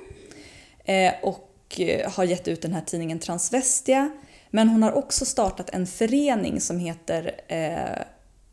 eh, 0.85 1.13
och 1.23 1.46
Eh, 1.77 2.11
har 2.13 2.25
gett 2.25 2.49
ut 2.49 2.63
den 2.63 2.73
här 2.73 2.81
tidningen 2.81 3.19
Transvestia. 3.19 4.11
Men 4.51 4.69
hon 4.69 4.83
har 4.83 4.93
också 4.93 5.25
startat 5.25 5.71
en 5.71 5.87
förening 5.87 6.61
som 6.61 6.79
heter 6.79 7.41
eh, 7.49 8.03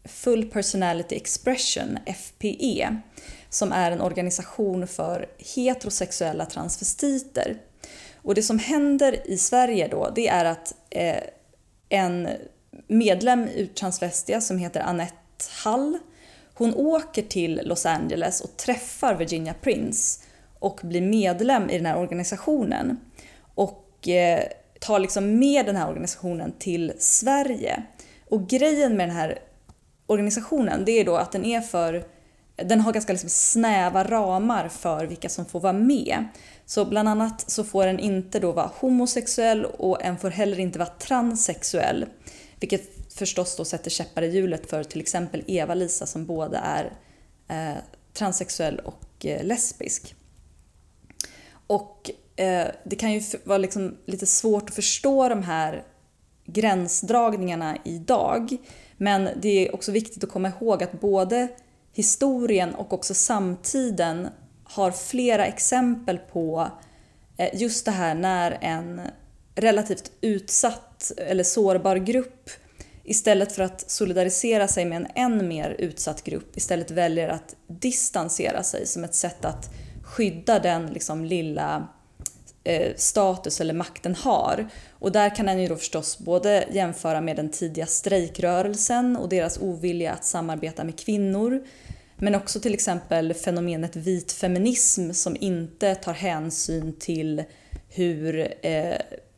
Full 0.06 0.46
Personality 0.46 1.16
Expression, 1.16 1.98
FPE, 2.06 2.98
som 3.50 3.72
är 3.72 3.92
en 3.92 4.02
organisation 4.02 4.88
för 4.88 5.30
heterosexuella 5.56 6.46
transvestiter. 6.46 7.58
Och 8.16 8.36
det 8.36 8.44
som 8.44 8.60
händer 8.60 9.32
i 9.32 9.38
Sverige 9.38 9.88
då, 9.88 10.12
det 10.16 10.28
är 10.28 10.46
att 10.46 10.76
eh, 10.90 11.24
en 11.90 12.30
medlem 12.88 13.48
ur 13.56 13.66
Transvestia 13.66 14.42
som 14.42 14.58
heter 14.58 14.80
Annette 14.80 15.16
Hall, 15.64 16.00
hon 16.54 16.74
åker 16.76 17.22
till 17.22 17.62
Los 17.64 17.86
Angeles 17.86 18.42
och 18.42 18.58
träffar 18.58 19.16
Virginia 19.16 19.54
Prince 19.62 20.20
och 20.64 20.80
blir 20.84 21.02
medlem 21.02 21.70
i 21.70 21.78
den 21.78 21.86
här 21.86 21.98
organisationen. 21.98 23.00
Och 23.56 24.08
eh, 24.08 24.44
tar 24.80 25.00
liksom 25.00 25.40
med 25.40 25.66
den 25.66 25.76
här 25.76 25.90
organisationen 25.90 26.54
till 26.60 26.94
Sverige. 26.98 27.84
Och 28.30 28.48
grejen 28.48 28.98
med 28.98 29.10
den 29.10 29.16
här 29.16 29.40
organisationen 30.08 30.86
det 30.86 30.92
är 30.92 31.06
då 31.06 31.16
att 31.16 31.32
den 31.32 31.46
är 31.46 31.62
för 31.62 32.04
den 32.56 32.82
har 32.82 32.94
ganska 32.94 33.14
liksom 33.14 33.30
snäva 33.30 34.04
ramar 34.04 34.68
för 34.68 35.06
vilka 35.06 35.30
som 35.30 35.46
får 35.46 35.60
vara 35.60 35.74
med. 35.74 36.26
Så 36.66 36.86
bland 36.86 37.10
annat 37.10 37.52
så 37.52 37.64
får 37.64 37.88
en 37.88 38.00
inte 38.00 38.40
då 38.40 38.52
vara 38.52 38.72
homosexuell 38.76 39.66
och 39.66 40.04
en 40.04 40.18
får 40.18 40.30
heller 40.30 40.60
inte 40.60 40.80
vara 40.80 40.90
transsexuell. 40.90 42.06
Vilket 42.60 43.14
förstås 43.14 43.56
då 43.56 43.66
sätter 43.66 43.90
käppar 43.90 44.22
i 44.22 44.28
hjulet 44.28 44.70
för 44.70 44.84
till 44.84 45.02
exempel 45.02 45.44
Eva-Lisa 45.48 46.06
som 46.06 46.26
både 46.26 46.58
är 46.58 46.94
eh, 47.48 47.78
transsexuell 48.14 48.80
och 48.80 49.26
eh, 49.26 49.44
lesbisk. 49.44 50.16
Och 51.74 52.12
eh, 52.36 52.68
det 52.84 52.96
kan 52.96 53.14
ju 53.14 53.22
vara 53.44 53.58
liksom 53.58 53.98
lite 54.06 54.26
svårt 54.26 54.70
att 54.70 54.76
förstå 54.76 55.30
de 55.30 55.44
här 55.44 55.84
gränsdragningarna 56.46 57.78
idag. 57.86 58.58
Men 58.98 59.30
det 59.42 59.68
är 59.68 59.76
också 59.76 59.92
viktigt 59.92 60.24
att 60.24 60.30
komma 60.30 60.52
ihåg 60.60 60.84
att 60.84 61.00
både 61.02 61.48
historien 61.94 62.76
och 62.76 62.94
också 62.94 63.14
samtiden 63.14 64.28
har 64.64 64.92
flera 64.92 65.46
exempel 65.46 66.18
på 66.18 66.72
eh, 67.38 67.50
just 67.62 67.86
det 67.86 67.92
här 67.92 68.16
när 68.16 68.58
en 68.62 69.02
relativt 69.56 70.12
utsatt 70.22 71.12
eller 71.18 71.44
sårbar 71.44 71.96
grupp 71.96 72.50
istället 73.04 73.52
för 73.52 73.64
att 73.64 73.92
solidarisera 73.92 74.68
sig 74.68 74.86
med 74.86 74.98
en 74.98 75.08
än 75.16 75.48
mer 75.48 75.76
utsatt 75.80 76.24
grupp 76.24 76.58
istället 76.58 76.92
väljer 76.92 77.30
att 77.30 77.56
distansera 77.68 78.64
sig 78.64 78.88
som 78.88 79.04
ett 79.04 79.16
sätt 79.16 79.46
att 79.46 79.70
skydda 80.14 80.60
den 80.60 80.86
liksom 80.86 81.26
lilla 81.26 81.88
eh, 82.64 82.96
status 82.96 83.62
eller 83.62 83.74
makten 83.74 84.16
har. 84.16 84.68
Och 85.00 85.12
där 85.12 85.36
kan 85.36 85.46
den 85.46 85.62
ju 85.62 85.68
då 85.68 85.76
förstås 85.76 86.20
både 86.20 86.68
jämföra 86.72 87.22
med 87.22 87.36
den 87.36 87.50
tidiga 87.50 87.86
strejkrörelsen 87.86 89.18
och 89.18 89.30
deras 89.30 89.58
ovilja 89.58 90.14
att 90.14 90.26
samarbeta 90.26 90.84
med 90.84 91.00
kvinnor 91.00 91.64
men 92.18 92.36
också 92.36 92.60
till 92.60 92.74
exempel 92.74 93.34
fenomenet 93.34 93.96
vit 93.96 94.32
feminism 94.32 95.12
som 95.12 95.38
inte 95.40 95.96
tar 95.96 96.14
hänsyn 96.14 96.94
till 97.00 97.44
hur 97.90 98.54
eh, 98.66 98.96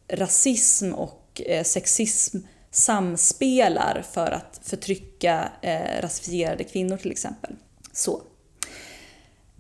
rasism 0.08 0.94
och 0.94 1.42
eh, 1.46 1.64
sexism 1.64 2.38
samspelar 2.72 4.04
för 4.12 4.32
att 4.32 4.60
förtrycka 4.64 5.52
eh, 5.62 6.02
rasifierade 6.02 6.64
kvinnor 6.64 6.98
till 6.98 7.12
exempel. 7.12 7.56
Så. 7.94 8.22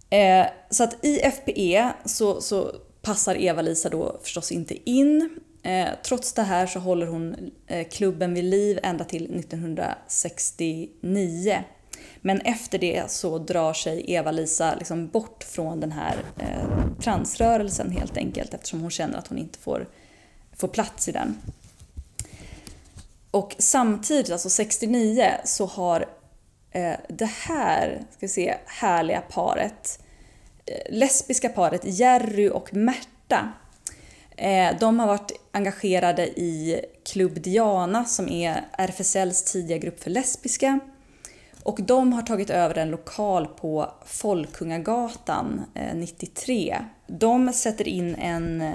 Eh, 0.09 0.45
så 0.69 0.83
att 0.83 1.05
i 1.05 1.19
FPE 1.19 1.93
så, 2.05 2.41
så 2.41 2.71
passar 3.01 3.35
Eva-Lisa 3.35 3.89
då 3.89 4.19
förstås 4.23 4.51
inte 4.51 4.89
in. 4.89 5.39
Eh, 5.63 5.87
trots 6.05 6.33
det 6.33 6.43
här 6.43 6.67
så 6.67 6.79
håller 6.79 7.07
hon 7.07 7.51
eh, 7.67 7.87
klubben 7.87 8.33
vid 8.33 8.43
liv 8.43 8.79
ända 8.83 9.03
till 9.03 9.39
1969. 9.39 11.63
Men 12.21 12.41
efter 12.41 12.79
det 12.79 13.11
så 13.11 13.37
drar 13.37 13.73
sig 13.73 14.05
Eva-Lisa 14.07 14.75
liksom 14.75 15.07
bort 15.07 15.43
från 15.43 15.79
den 15.79 15.91
här 15.91 16.15
eh, 16.39 16.65
transrörelsen 16.99 17.91
helt 17.91 18.17
enkelt 18.17 18.53
eftersom 18.53 18.81
hon 18.81 18.91
känner 18.91 19.17
att 19.17 19.27
hon 19.27 19.37
inte 19.37 19.59
får, 19.59 19.87
får 20.57 20.67
plats 20.67 21.07
i 21.07 21.11
den. 21.11 21.37
Och 23.31 23.55
samtidigt, 23.59 24.31
alltså 24.31 24.49
69, 24.49 25.31
så 25.45 25.65
har 25.65 26.05
Eh, 26.75 26.95
det 27.07 27.29
här 27.29 28.01
ska 28.11 28.17
vi 28.19 28.27
se, 28.27 28.55
härliga 28.65 29.21
paret, 29.21 29.99
eh, 30.65 30.93
lesbiska 30.93 31.49
paret 31.49 31.81
Jerry 31.83 32.49
och 32.49 32.73
Märta, 32.73 33.53
eh, 34.37 34.79
de 34.79 34.99
har 34.99 35.07
varit 35.07 35.31
engagerade 35.51 36.27
i 36.27 36.81
Klubb 37.03 37.41
Diana 37.41 38.05
som 38.05 38.29
är 38.29 38.65
RFSLs 38.71 39.43
tidiga 39.43 39.77
grupp 39.77 40.03
för 40.03 40.09
lesbiska. 40.09 40.79
Och 41.63 41.79
de 41.81 42.13
har 42.13 42.21
tagit 42.21 42.49
över 42.49 42.77
en 42.77 42.89
lokal 42.89 43.47
på 43.47 43.91
Folkungagatan 44.05 45.61
eh, 45.73 45.95
93. 45.95 46.77
De 47.07 47.53
sätter 47.53 47.87
in 47.87 48.15
en 48.15 48.61
eh, 48.61 48.73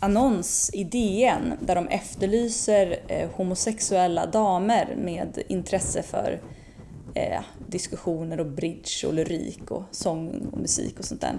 annons 0.00 0.70
i 0.74 0.84
DN 0.84 1.52
där 1.60 1.74
de 1.74 1.88
efterlyser 1.88 2.98
eh, 3.08 3.30
homosexuella 3.30 4.26
damer 4.26 4.94
med 4.96 5.42
intresse 5.48 6.02
för 6.02 6.40
Eh, 7.16 7.40
diskussioner 7.66 8.40
och 8.40 8.46
bridge 8.46 9.06
och 9.06 9.14
lyrik 9.14 9.70
och 9.70 9.82
sång 9.90 10.48
och 10.52 10.58
musik 10.58 10.98
och 10.98 11.04
sånt 11.04 11.20
där. 11.20 11.38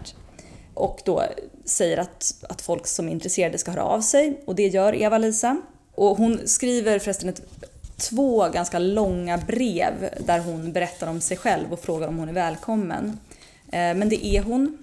och 0.73 1.01
då 1.05 1.23
säger 1.65 1.97
att, 1.97 2.45
att 2.49 2.61
folk 2.61 2.87
som 2.87 3.07
är 3.07 3.11
intresserade 3.11 3.57
ska 3.57 3.71
höra 3.71 3.83
av 3.83 4.01
sig 4.01 4.41
och 4.45 4.55
det 4.55 4.67
gör 4.67 5.01
Eva-Lisa. 5.01 5.61
Och 5.95 6.17
hon 6.17 6.47
skriver 6.47 6.99
förresten 6.99 7.29
ett, 7.29 7.41
två 7.97 8.49
ganska 8.49 8.79
långa 8.79 9.37
brev 9.37 10.09
där 10.25 10.39
hon 10.39 10.73
berättar 10.73 11.07
om 11.07 11.21
sig 11.21 11.37
själv 11.37 11.73
och 11.73 11.79
frågar 11.79 12.07
om 12.07 12.17
hon 12.17 12.29
är 12.29 12.33
välkommen. 12.33 13.19
Eh, 13.65 13.93
men 13.95 14.09
det 14.09 14.25
är 14.25 14.43
hon. 14.43 14.77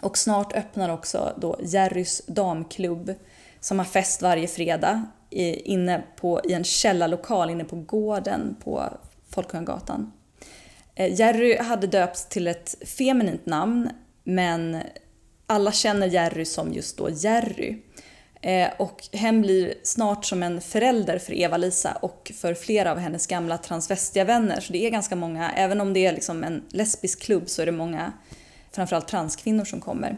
Och 0.00 0.18
snart 0.18 0.52
öppnar 0.52 0.88
också 0.88 1.32
då 1.36 1.58
Jerrys 1.62 2.22
damklubb 2.26 3.14
som 3.60 3.78
har 3.78 3.86
fest 3.86 4.22
varje 4.22 4.48
fredag 4.48 5.02
inne 5.30 6.02
på, 6.16 6.40
i 6.44 6.52
en 6.52 6.64
källarlokal 6.64 7.50
inne 7.50 7.64
på 7.64 7.76
gården 7.76 8.56
på 8.64 8.90
Folkungagatan. 9.34 10.12
Eh, 10.94 11.14
Jerry 11.14 11.56
hade 11.56 11.86
döpts 11.86 12.28
till 12.28 12.46
ett 12.46 12.74
feminint 12.86 13.46
namn 13.46 13.90
men 14.24 14.82
alla 15.46 15.72
känner 15.72 16.06
Jerry 16.06 16.44
som 16.44 16.72
just 16.72 16.98
då 16.98 17.10
Jerry. 17.10 17.82
Eh, 18.40 18.68
och 18.78 19.02
hen 19.12 19.42
blir 19.42 19.74
snart 19.82 20.24
som 20.24 20.42
en 20.42 20.60
förälder 20.60 21.18
för 21.18 21.32
Eva-Lisa 21.32 21.92
och 21.92 22.32
för 22.34 22.54
flera 22.54 22.92
av 22.92 22.98
hennes 22.98 23.26
gamla 23.26 23.58
transvestiavänner. 23.58 24.60
Så 24.60 24.72
det 24.72 24.86
är 24.86 24.90
ganska 24.90 25.16
många, 25.16 25.50
även 25.50 25.80
om 25.80 25.92
det 25.92 26.06
är 26.06 26.12
liksom 26.12 26.44
en 26.44 26.62
lesbisk 26.68 27.22
klubb 27.22 27.48
så 27.48 27.62
är 27.62 27.66
det 27.66 27.72
många, 27.72 28.12
framförallt 28.72 29.08
transkvinnor 29.08 29.64
som 29.64 29.80
kommer. 29.80 30.16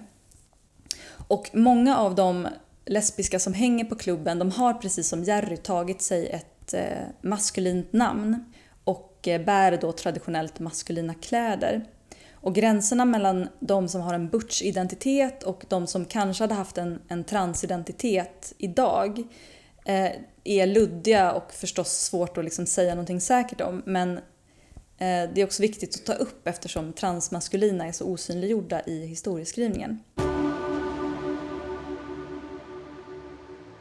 Och 1.28 1.50
många 1.52 1.98
av 1.98 2.14
de 2.14 2.48
lesbiska 2.84 3.38
som 3.38 3.54
hänger 3.54 3.84
på 3.84 3.94
klubben, 3.94 4.38
de 4.38 4.50
har 4.50 4.74
precis 4.74 5.08
som 5.08 5.24
Jerry 5.24 5.56
tagit 5.56 6.02
sig 6.02 6.26
ett 6.26 6.74
eh, 6.74 6.82
maskulint 7.20 7.92
namn 7.92 8.52
och 9.34 9.44
bär 9.44 9.78
då 9.80 9.92
traditionellt 9.92 10.60
maskulina 10.60 11.14
kläder. 11.14 11.84
Och 12.32 12.54
gränserna 12.54 13.04
mellan 13.04 13.48
de 13.60 13.88
som 13.88 14.00
har 14.00 14.14
en 14.14 14.28
butch-identitet 14.28 15.42
och 15.42 15.64
de 15.68 15.86
som 15.86 16.04
kanske 16.04 16.44
hade 16.44 16.54
haft 16.54 16.78
en, 16.78 17.00
en 17.08 17.24
transidentitet 17.24 18.52
idag 18.58 19.18
eh, 19.84 20.10
är 20.44 20.66
luddiga 20.66 21.32
och 21.32 21.52
förstås 21.52 21.92
svårt 21.92 22.38
att 22.38 22.44
liksom 22.44 22.66
säga 22.66 22.94
någonting 22.94 23.20
säkert 23.20 23.60
om. 23.60 23.82
Men 23.86 24.18
eh, 24.98 25.30
det 25.34 25.40
är 25.40 25.44
också 25.44 25.62
viktigt 25.62 25.94
att 25.94 26.04
ta 26.04 26.12
upp 26.12 26.46
eftersom 26.46 26.92
transmaskulina 26.92 27.86
är 27.86 27.92
så 27.92 28.04
osynliggjorda 28.04 28.82
i 28.86 29.06
historieskrivningen. 29.06 30.00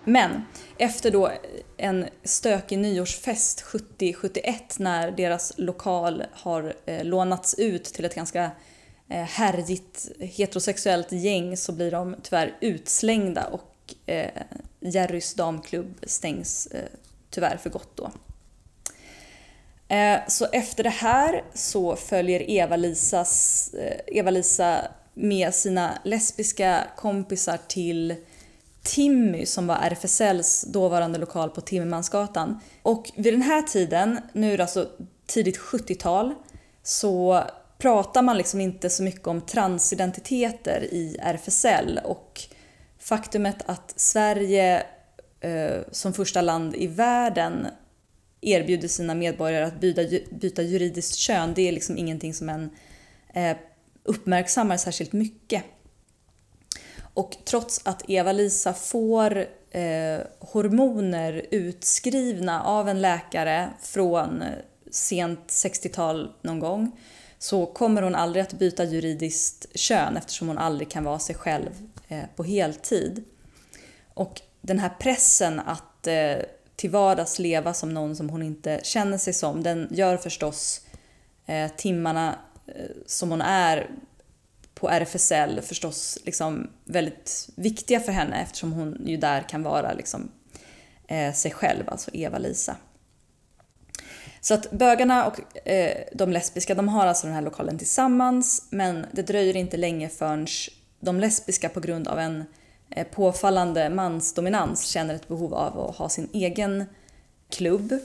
Men 0.05 0.45
efter 0.77 1.11
då 1.11 1.31
en 1.77 2.05
stökig 2.23 2.79
nyårsfest 2.79 3.63
70-71 3.63 4.59
när 4.77 5.11
deras 5.11 5.53
lokal 5.57 6.23
har 6.31 6.75
eh, 6.85 7.03
lånats 7.03 7.55
ut 7.57 7.83
till 7.83 8.05
ett 8.05 8.15
ganska 8.15 8.51
eh, 9.09 9.23
härjigt 9.23 10.11
heterosexuellt 10.19 11.11
gäng 11.11 11.57
så 11.57 11.71
blir 11.71 11.91
de 11.91 12.15
tyvärr 12.23 12.57
utslängda 12.61 13.47
och 13.47 13.93
eh, 14.05 14.29
Jerrys 14.79 15.33
damklubb 15.33 15.95
stängs 16.03 16.67
eh, 16.67 16.89
tyvärr 17.29 17.57
för 17.57 17.69
gott 17.69 17.97
då. 17.97 18.11
Eh, 19.95 20.19
så 20.27 20.45
efter 20.51 20.83
det 20.83 20.89
här 20.89 21.43
så 21.53 21.95
följer 21.95 22.49
Eva-Lisa 22.49 23.25
eh, 23.79 24.17
Eva-Lisa 24.17 24.87
med 25.13 25.53
sina 25.53 25.99
lesbiska 26.03 26.83
kompisar 26.95 27.59
till 27.67 28.15
Timmy 28.85 29.45
som 29.45 29.67
var 29.67 29.75
RFSLs 29.75 30.61
dåvarande 30.61 31.19
lokal 31.19 31.49
på 31.49 31.61
Timmermansgatan. 31.61 32.59
Och 32.81 33.11
vid 33.15 33.33
den 33.33 33.41
här 33.41 33.61
tiden, 33.61 34.19
nu 34.33 34.53
är 34.53 34.57
det 34.57 34.63
alltså 34.63 34.89
tidigt 35.25 35.59
70-tal, 35.59 36.33
så 36.83 37.43
pratar 37.77 38.21
man 38.21 38.37
liksom 38.37 38.61
inte 38.61 38.89
så 38.89 39.03
mycket 39.03 39.27
om 39.27 39.41
transidentiteter 39.41 40.81
i 40.81 41.17
RFSL 41.19 41.99
och 42.03 42.41
faktumet 42.99 43.57
att 43.65 43.93
Sverige 43.95 44.83
eh, 45.39 45.81
som 45.91 46.13
första 46.13 46.41
land 46.41 46.75
i 46.75 46.87
världen 46.87 47.67
erbjuder 48.41 48.87
sina 48.87 49.15
medborgare 49.15 49.65
att 49.65 49.79
byta, 49.79 50.01
byta 50.31 50.61
juridiskt 50.61 51.15
kön, 51.15 51.53
det 51.53 51.67
är 51.67 51.71
liksom 51.71 51.97
ingenting 51.97 52.33
som 52.33 52.49
en 52.49 52.69
eh, 53.33 53.57
uppmärksammar 54.03 54.77
särskilt 54.77 55.13
mycket. 55.13 55.63
Och 57.15 57.37
trots 57.45 57.81
att 57.83 58.09
Eva-Lisa 58.09 58.73
får 58.73 59.37
eh, 59.71 60.19
hormoner 60.39 61.45
utskrivna 61.51 62.63
av 62.63 62.89
en 62.89 63.01
läkare 63.01 63.69
från 63.81 64.41
eh, 64.41 64.47
sent 64.91 65.47
60-tal 65.47 66.31
någon 66.41 66.59
gång 66.59 66.99
så 67.39 67.65
kommer 67.65 68.01
hon 68.01 68.15
aldrig 68.15 68.43
att 68.43 68.53
byta 68.53 68.83
juridiskt 68.83 69.77
kön 69.77 70.17
eftersom 70.17 70.47
hon 70.47 70.57
aldrig 70.57 70.91
kan 70.91 71.03
vara 71.03 71.19
sig 71.19 71.35
själv 71.35 71.69
eh, 72.07 72.23
på 72.35 72.43
heltid. 72.43 73.23
Och 74.13 74.41
den 74.61 74.79
här 74.79 74.91
pressen 74.99 75.59
att 75.59 76.07
eh, 76.07 76.35
till 76.75 76.89
vardags 76.89 77.39
leva 77.39 77.73
som 77.73 77.93
någon 77.93 78.15
som 78.15 78.29
hon 78.29 78.43
inte 78.43 78.79
känner 78.83 79.17
sig 79.17 79.33
som, 79.33 79.63
den 79.63 79.87
gör 79.91 80.17
förstås 80.17 80.81
eh, 81.45 81.71
timmarna 81.77 82.35
eh, 82.67 82.73
som 83.05 83.29
hon 83.31 83.41
är 83.41 83.89
på 84.85 84.89
RFSL 84.89 85.61
förstås 85.61 86.17
liksom 86.25 86.69
väldigt 86.83 87.49
viktiga 87.55 87.99
för 87.99 88.11
henne 88.11 88.41
eftersom 88.41 88.71
hon 88.71 89.01
ju 89.05 89.17
där 89.17 89.49
kan 89.49 89.63
vara 89.63 89.93
liksom, 89.93 90.31
eh, 91.07 91.33
sig 91.33 91.51
själv, 91.51 91.83
alltså 91.87 92.11
Eva-Lisa. 92.13 92.75
Så 94.41 94.53
att 94.53 94.71
bögarna 94.71 95.25
och 95.25 95.67
eh, 95.67 96.03
de 96.13 96.31
lesbiska 96.31 96.75
de 96.75 96.87
har 96.87 97.07
alltså 97.07 97.27
den 97.27 97.35
här 97.35 97.41
lokalen 97.41 97.77
tillsammans 97.77 98.67
men 98.69 99.05
det 99.11 99.21
dröjer 99.21 99.55
inte 99.55 99.77
länge 99.77 100.09
förrän 100.09 100.47
de 100.99 101.19
lesbiska 101.19 101.69
på 101.69 101.79
grund 101.79 102.07
av 102.07 102.19
en 102.19 102.43
eh, 102.89 103.07
påfallande 103.07 103.89
mansdominans 103.89 104.85
känner 104.85 105.15
ett 105.15 105.27
behov 105.27 105.53
av 105.53 105.79
att 105.79 105.95
ha 105.95 106.09
sin 106.09 106.29
egen 106.33 106.85
klubb. 107.49 107.99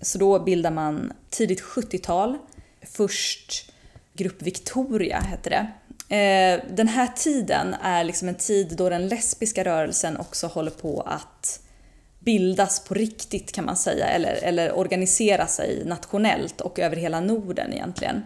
Så 0.00 0.18
då 0.18 0.38
bildar 0.38 0.70
man 0.70 1.12
tidigt 1.30 1.62
70-tal 1.62 2.38
först 2.82 3.72
Grupp 4.12 4.42
Victoria 4.42 5.20
hette 5.20 5.50
det 5.50 5.66
Eh, 6.08 6.60
den 6.70 6.88
här 6.88 7.06
tiden 7.16 7.74
är 7.82 8.04
liksom 8.04 8.28
en 8.28 8.34
tid 8.34 8.74
då 8.76 8.88
den 8.88 9.08
lesbiska 9.08 9.64
rörelsen 9.64 10.16
också 10.16 10.46
håller 10.46 10.70
på 10.70 11.00
att 11.00 11.60
bildas 12.18 12.84
på 12.84 12.94
riktigt 12.94 13.52
kan 13.52 13.64
man 13.64 13.76
säga, 13.76 14.06
eller, 14.06 14.32
eller 14.42 14.78
organisera 14.78 15.46
sig 15.46 15.84
nationellt 15.84 16.60
och 16.60 16.78
över 16.78 16.96
hela 16.96 17.20
Norden 17.20 17.72
egentligen. 17.72 18.22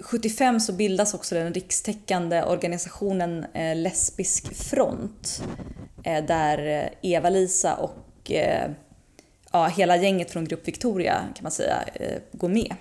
75 0.00 0.60
så 0.60 0.72
bildas 0.72 1.14
också 1.14 1.34
den 1.34 1.54
rikstäckande 1.54 2.42
organisationen 2.42 3.46
eh, 3.54 3.76
Lesbisk 3.76 4.54
front 4.54 5.42
eh, 6.04 6.24
där 6.24 6.66
eh, 6.66 7.10
Eva-Lisa 7.10 7.74
och 7.74 8.30
ja, 9.52 9.66
hela 9.66 9.96
gänget 9.96 10.30
från 10.30 10.44
Grupp 10.44 10.68
Victoria 10.68 11.24
kan 11.34 11.42
man 11.42 11.52
säga 11.52 11.84
går 12.32 12.48
med. 12.48 12.74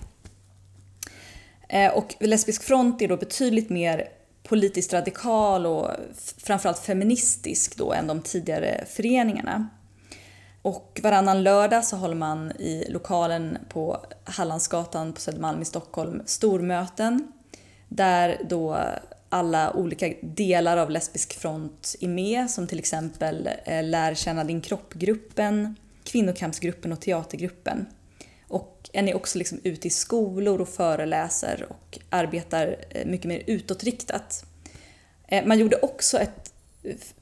Eh, 1.74 1.94
och 1.94 2.16
Lesbisk 2.20 2.64
front 2.64 3.02
är 3.02 3.08
då 3.08 3.18
betydligt 3.18 3.70
mer 3.70 4.08
politiskt 4.44 4.94
radikal 4.94 5.66
och 5.66 5.90
framförallt 6.38 6.80
feministisk 6.80 7.78
då 7.78 7.94
än 7.94 8.08
de 8.08 8.22
tidigare 8.22 8.86
föreningarna. 8.88 9.70
Och 10.62 11.00
varannan 11.04 11.44
lördag 11.44 11.86
så 11.86 11.96
håller 11.96 12.16
man 12.16 12.52
i 12.52 12.86
lokalen 12.90 13.58
på 13.70 14.06
Hallandsgatan 14.24 15.14
på 15.14 15.22
Södermalm 15.22 15.62
i 15.62 15.66
Stockholm 15.66 16.22
stormöten 16.26 17.32
där 17.90 18.42
då 18.50 18.78
alla 19.30 19.74
olika 19.74 20.14
delar 20.22 20.78
av 20.78 20.90
Lesbisk 20.90 21.40
front 21.40 21.96
är 22.02 22.08
med 22.08 22.50
som 22.50 22.68
till 22.68 22.80
exempel 22.80 23.50
eh, 23.66 23.84
Lär 23.84 24.14
känna 24.16 24.44
din 24.44 24.62
kropp-gruppen, 24.62 25.76
Kvinnokampsgruppen 26.04 26.92
och 26.92 27.02
Teatergruppen. 27.02 27.86
Och 28.54 28.90
en 28.94 29.08
är 29.08 29.16
också 29.16 29.38
liksom 29.38 29.60
ute 29.64 29.88
i 29.88 29.92
skolor 29.92 30.62
och 30.62 30.70
föreläser 30.70 31.66
och 31.70 32.00
arbetar 32.10 32.76
eh, 32.90 33.06
mycket 33.06 33.28
mer 33.28 33.44
utåtriktat. 33.48 34.46
Eh, 35.28 35.46
man 35.46 35.60
gjorde 35.60 35.78
också 35.78 36.20
ett, 36.20 36.54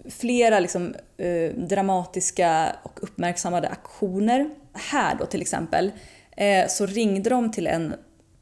flera 0.09 0.59
liksom, 0.59 0.95
eh, 1.17 1.51
dramatiska 1.55 2.75
och 2.83 3.03
uppmärksammade 3.03 3.67
aktioner. 3.69 4.49
Här 4.73 5.15
då 5.15 5.25
till 5.25 5.41
exempel 5.41 5.91
eh, 6.37 6.67
så 6.67 6.85
ringde 6.85 7.29
de 7.29 7.51
till 7.51 7.67
en 7.67 7.93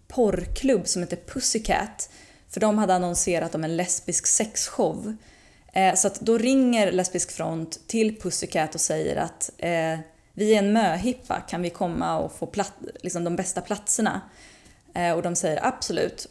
porrklubb 0.07 0.87
som 0.87 1.01
heter 1.01 1.17
Pussycat 1.17 2.09
för 2.49 2.59
de 2.59 2.77
hade 2.77 2.93
annonserat 2.93 3.55
om 3.55 3.63
en 3.63 3.77
lesbisk 3.77 4.27
sexshow. 4.27 5.15
Så 5.95 6.07
att 6.07 6.19
då 6.19 6.37
ringer 6.37 6.91
Lesbisk 6.91 7.31
front 7.31 7.87
till 7.87 8.19
Pussycat 8.21 8.75
och 8.75 8.81
säger 8.81 9.15
att 9.15 9.49
vi 10.39 10.53
är 10.53 10.59
en 10.59 10.73
möhippa, 10.73 11.41
kan 11.41 11.61
vi 11.61 11.69
komma 11.69 12.19
och 12.19 12.31
få 12.31 12.45
platt, 12.45 12.73
liksom 13.01 13.23
de 13.23 13.35
bästa 13.35 13.61
platserna? 13.61 14.21
Eh, 14.93 15.13
och 15.13 15.21
de 15.21 15.35
säger 15.35 15.65
absolut. 15.65 16.29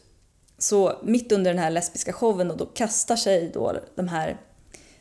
Så 0.59 0.99
mitt 1.03 1.33
under 1.33 1.51
den 1.51 1.63
här 1.63 1.71
lesbiska 1.71 2.13
showen 2.13 2.51
och 2.51 2.57
då 2.57 2.67
kastar 2.67 3.17
sig 3.17 3.51
då 3.55 3.77
de 3.95 4.09
här, 4.09 4.37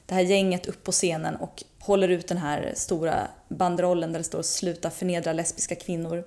det 0.06 0.16
här 0.16 0.22
gänget 0.22 0.66
upp 0.66 0.84
på 0.84 0.92
scenen 0.92 1.36
och 1.36 1.64
håller 1.80 2.10
ut 2.10 2.28
den 2.28 2.38
här 2.38 2.74
stora 2.76 3.28
banderollen 3.50 4.12
där 4.12 4.20
det 4.20 4.24
står 4.24 4.42
“Sluta 4.42 4.90
förnedra 4.90 5.34
lesbiska 5.34 5.76
kvinnor”. 5.76 6.24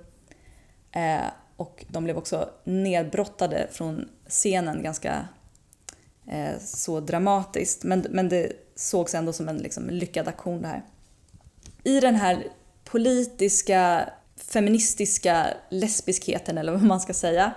Eh, 0.91 1.27
och 1.57 1.85
de 1.87 2.03
blev 2.03 2.17
också 2.17 2.49
nedbrottade 2.63 3.67
från 3.71 4.09
scenen 4.27 4.83
ganska 4.83 5.27
eh, 6.27 6.59
så 6.59 6.99
dramatiskt. 6.99 7.83
Men, 7.83 8.05
men 8.09 8.29
det 8.29 8.51
sågs 8.75 9.15
ändå 9.15 9.33
som 9.33 9.49
en 9.49 9.57
liksom, 9.57 9.89
lyckad 9.89 10.27
aktion 10.27 10.61
det 10.61 10.67
här. 10.67 10.85
I 11.83 11.99
den 11.99 12.15
här 12.15 12.47
politiska, 12.91 14.09
feministiska 14.35 15.47
lesbiskheten, 15.69 16.57
eller 16.57 16.71
vad 16.71 16.83
man 16.83 16.99
ska 16.99 17.13
säga, 17.13 17.53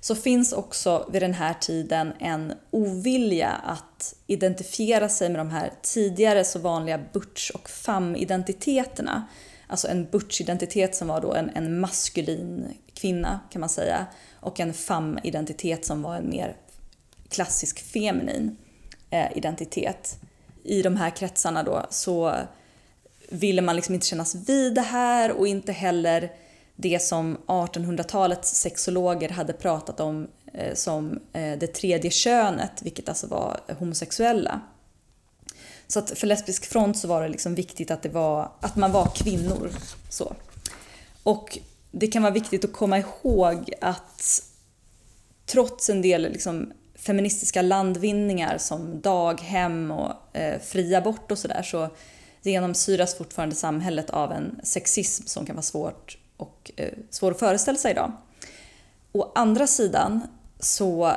så 0.00 0.14
finns 0.14 0.52
också 0.52 1.08
vid 1.12 1.22
den 1.22 1.34
här 1.34 1.54
tiden 1.54 2.12
en 2.18 2.52
ovilja 2.70 3.50
att 3.50 4.14
identifiera 4.26 5.08
sig 5.08 5.28
med 5.28 5.40
de 5.40 5.50
här 5.50 5.72
tidigare 5.82 6.44
så 6.44 6.58
vanliga 6.58 7.00
butch 7.12 7.50
och 7.50 7.70
femme-identiteterna. 7.70 9.28
Alltså 9.66 9.88
en 9.88 10.06
butch-identitet 10.10 10.94
som 10.94 11.08
var 11.08 11.20
då 11.20 11.34
en, 11.34 11.50
en 11.54 11.80
maskulin 11.80 12.66
kvinna 12.94 13.40
kan 13.50 13.60
man 13.60 13.68
säga 13.68 14.06
och 14.40 14.60
en 14.60 14.74
femme-identitet 14.74 15.84
som 15.84 16.02
var 16.02 16.16
en 16.16 16.30
mer 16.30 16.56
klassisk 17.28 17.92
feminin 17.92 18.56
eh, 19.10 19.36
identitet. 19.36 20.18
I 20.64 20.82
de 20.82 20.96
här 20.96 21.10
kretsarna 21.10 21.62
då 21.62 21.86
så 21.90 22.34
ville 23.28 23.62
man 23.62 23.76
liksom 23.76 23.94
inte 23.94 24.06
kännas 24.06 24.34
vid 24.34 24.74
det 24.74 24.80
här 24.80 25.32
och 25.32 25.48
inte 25.48 25.72
heller 25.72 26.32
det 26.76 27.02
som 27.02 27.38
1800-talets 27.46 28.54
sexologer 28.54 29.28
hade 29.28 29.52
pratat 29.52 30.00
om 30.00 30.28
eh, 30.54 30.74
som 30.74 31.20
eh, 31.32 31.58
det 31.58 31.66
tredje 31.66 32.10
könet, 32.10 32.82
vilket 32.82 33.08
alltså 33.08 33.26
var 33.26 33.60
homosexuella. 33.78 34.60
Så 35.86 35.98
att 35.98 36.18
för 36.18 36.26
lesbisk 36.26 36.66
front 36.66 36.98
så 36.98 37.08
var 37.08 37.22
det 37.22 37.28
liksom 37.28 37.54
viktigt 37.54 37.90
att, 37.90 38.02
det 38.02 38.08
var, 38.08 38.52
att 38.60 38.76
man 38.76 38.92
var 38.92 39.12
kvinnor. 39.14 39.70
Så. 40.08 40.34
Och 41.22 41.58
det 41.90 42.06
kan 42.06 42.22
vara 42.22 42.32
viktigt 42.32 42.64
att 42.64 42.72
komma 42.72 42.98
ihåg 42.98 43.72
att 43.80 44.42
trots 45.46 45.90
en 45.90 46.02
del 46.02 46.22
liksom 46.22 46.72
feministiska 46.94 47.62
landvinningar 47.62 48.58
som 48.58 49.00
daghem 49.00 49.90
och 49.90 50.36
eh, 50.36 50.60
fri 50.60 50.94
abort 50.94 51.30
och 51.30 51.38
sådär 51.38 51.62
så 51.62 51.88
genomsyras 52.42 53.14
fortfarande 53.18 53.54
samhället 53.54 54.10
av 54.10 54.32
en 54.32 54.60
sexism 54.62 55.26
som 55.26 55.46
kan 55.46 55.56
vara 55.56 55.62
svårt 55.62 56.18
och 56.36 56.70
eh, 56.76 56.92
svår 57.10 57.30
att 57.30 57.38
föreställa 57.38 57.78
sig 57.78 57.90
idag. 57.90 58.12
Å 59.12 59.32
andra 59.34 59.66
sidan 59.66 60.20
så 60.60 61.12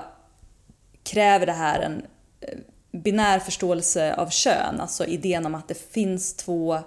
kräver 1.04 1.46
det 1.46 1.52
här 1.52 1.80
en 1.80 2.06
eh, 2.42 2.58
binär 2.92 3.40
förståelse 3.40 4.14
av 4.14 4.30
kön, 4.30 4.82
alltså 4.82 5.06
idén 5.06 5.46
om 5.46 5.56
att 5.56 5.68
det 5.68 5.92
finns 5.92 6.34
två 6.34 6.80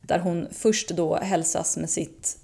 där 0.01 0.19
hon 0.19 0.49
först 0.53 0.89
då 0.89 1.17
hälsas 1.17 1.77
med 1.77 1.91
sitt 1.91 2.39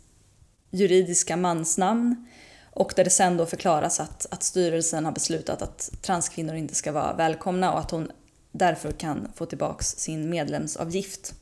juridiska 0.70 1.37
mansnamn 1.37 2.27
och 2.74 2.92
där 2.96 3.04
det 3.04 3.11
sen 3.11 3.37
då 3.37 3.46
förklaras 3.46 4.00
att, 4.00 4.26
att 4.30 4.42
styrelsen 4.42 5.04
har 5.04 5.12
beslutat 5.12 5.62
att 5.62 5.90
transkvinnor 6.02 6.54
inte 6.54 6.74
ska 6.74 6.92
vara 6.92 7.12
välkomna 7.12 7.72
och 7.72 7.78
att 7.78 7.90
hon 7.90 8.11
därför 8.52 8.92
kan 8.92 9.28
få 9.35 9.46
tillbaks 9.46 9.87
sin 9.87 10.30
medlemsavgift. 10.30 11.35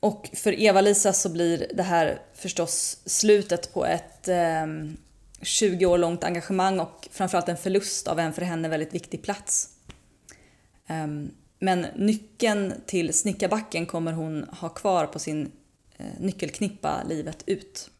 Och 0.00 0.30
för 0.34 0.60
Eva-Lisa 0.60 1.12
så 1.12 1.28
blir 1.28 1.66
det 1.74 1.82
här 1.82 2.22
förstås 2.34 2.98
slutet 3.06 3.72
på 3.74 3.86
ett 3.86 4.28
eh, 4.28 4.66
20 5.42 5.86
år 5.86 5.98
långt 5.98 6.24
engagemang 6.24 6.80
och 6.80 7.08
framförallt 7.10 7.48
en 7.48 7.56
förlust 7.56 8.08
av 8.08 8.18
en 8.18 8.32
för 8.32 8.42
henne 8.42 8.68
väldigt 8.68 8.94
viktig 8.94 9.22
plats. 9.22 9.68
Eh, 10.86 11.06
men 11.58 11.86
nyckeln 11.96 12.74
till 12.86 13.14
Snickarbacken 13.14 13.86
kommer 13.86 14.12
hon 14.12 14.44
ha 14.60 14.68
kvar 14.68 15.06
på 15.06 15.18
sin 15.18 15.52
eh, 15.96 16.06
nyckelknippa 16.18 17.02
livet 17.08 17.42
ut. 17.46 17.90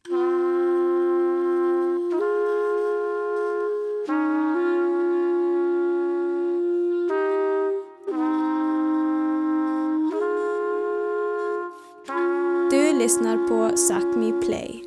Lyssnar 12.98 13.48
på 13.48 13.76
Sápmi 13.76 14.42
Play. 14.46 14.84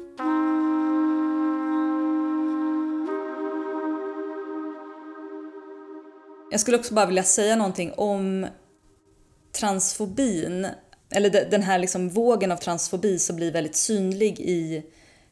Jag 6.51 6.59
skulle 6.59 6.77
också 6.77 6.93
bara 6.93 7.05
vilja 7.05 7.23
säga 7.23 7.55
någonting 7.55 7.91
om 7.91 8.47
transfobin, 9.59 10.67
eller 11.09 11.29
den 11.29 11.63
här 11.63 11.79
liksom 11.79 12.09
vågen 12.09 12.51
av 12.51 12.57
transfobi 12.57 13.19
som 13.19 13.35
blir 13.35 13.51
väldigt 13.51 13.75
synlig 13.75 14.39
i 14.39 14.83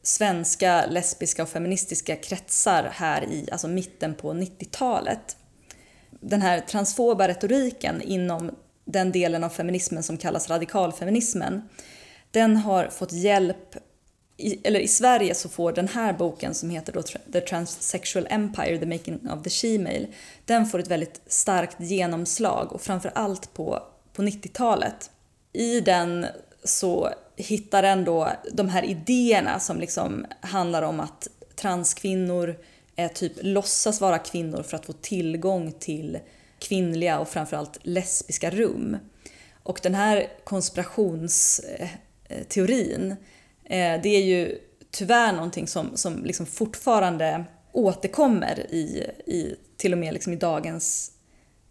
svenska 0.02 0.86
lesbiska 0.86 1.42
och 1.42 1.48
feministiska 1.48 2.16
kretsar 2.16 2.90
här 2.92 3.24
i 3.24 3.48
alltså 3.52 3.68
mitten 3.68 4.14
på 4.14 4.32
90-talet. 4.32 5.36
Den 6.10 6.42
här 6.42 6.60
transfoba 6.60 7.28
retoriken 7.28 8.02
inom 8.02 8.50
den 8.84 9.12
delen 9.12 9.44
av 9.44 9.48
feminismen 9.48 10.02
som 10.02 10.16
kallas 10.16 10.50
radikalfeminismen 10.50 11.62
den 12.30 12.56
har 12.56 12.88
fått 12.88 13.12
hjälp, 13.12 13.76
i, 14.36 14.60
eller 14.64 14.80
i 14.80 14.88
Sverige 14.88 15.34
så 15.34 15.48
får 15.48 15.72
den 15.72 15.88
här 15.88 16.12
boken 16.12 16.54
som 16.54 16.70
heter 16.70 16.92
då 16.92 17.02
The 17.32 17.40
Transsexual 17.40 18.26
Empire, 18.30 18.78
The 18.78 18.86
Making 18.86 19.30
of 19.30 19.42
the 19.42 19.50
Shemale 19.50 20.06
den 20.44 20.66
får 20.66 20.78
ett 20.78 20.88
väldigt 20.88 21.20
starkt 21.26 21.76
genomslag 21.80 22.72
och 22.72 22.80
framförallt 22.80 23.54
på, 23.54 23.82
på 24.12 24.22
90-talet. 24.22 25.10
I 25.52 25.80
den 25.80 26.26
så 26.64 27.10
hittar 27.36 27.82
den 27.82 28.04
då 28.04 28.32
de 28.52 28.68
här 28.68 28.84
idéerna 28.84 29.60
som 29.60 29.80
liksom 29.80 30.26
handlar 30.40 30.82
om 30.82 31.00
att 31.00 31.28
transkvinnor 31.56 32.58
är 32.96 33.08
typ 33.08 33.32
låtsas 33.42 34.00
vara 34.00 34.18
kvinnor 34.18 34.62
för 34.62 34.76
att 34.76 34.86
få 34.86 34.92
tillgång 34.92 35.72
till 35.72 36.18
kvinnliga 36.58 37.18
och 37.18 37.28
framförallt 37.28 37.78
lesbiska 37.82 38.50
rum. 38.50 38.96
Och 39.62 39.80
den 39.82 39.94
här 39.94 40.26
konspirations 40.44 41.60
Eh, 41.78 41.88
Eh, 42.30 42.42
teorin. 42.42 43.10
Eh, 43.64 44.00
det 44.02 44.08
är 44.08 44.22
ju 44.22 44.58
tyvärr 44.90 45.32
någonting 45.32 45.66
som, 45.66 45.96
som 45.96 46.24
liksom 46.24 46.46
fortfarande 46.46 47.44
återkommer 47.72 48.66
i, 48.70 49.06
i 49.26 49.56
till 49.76 49.92
och 49.92 49.98
med 49.98 50.14
liksom 50.14 50.32
i 50.32 50.36
dagens 50.36 51.12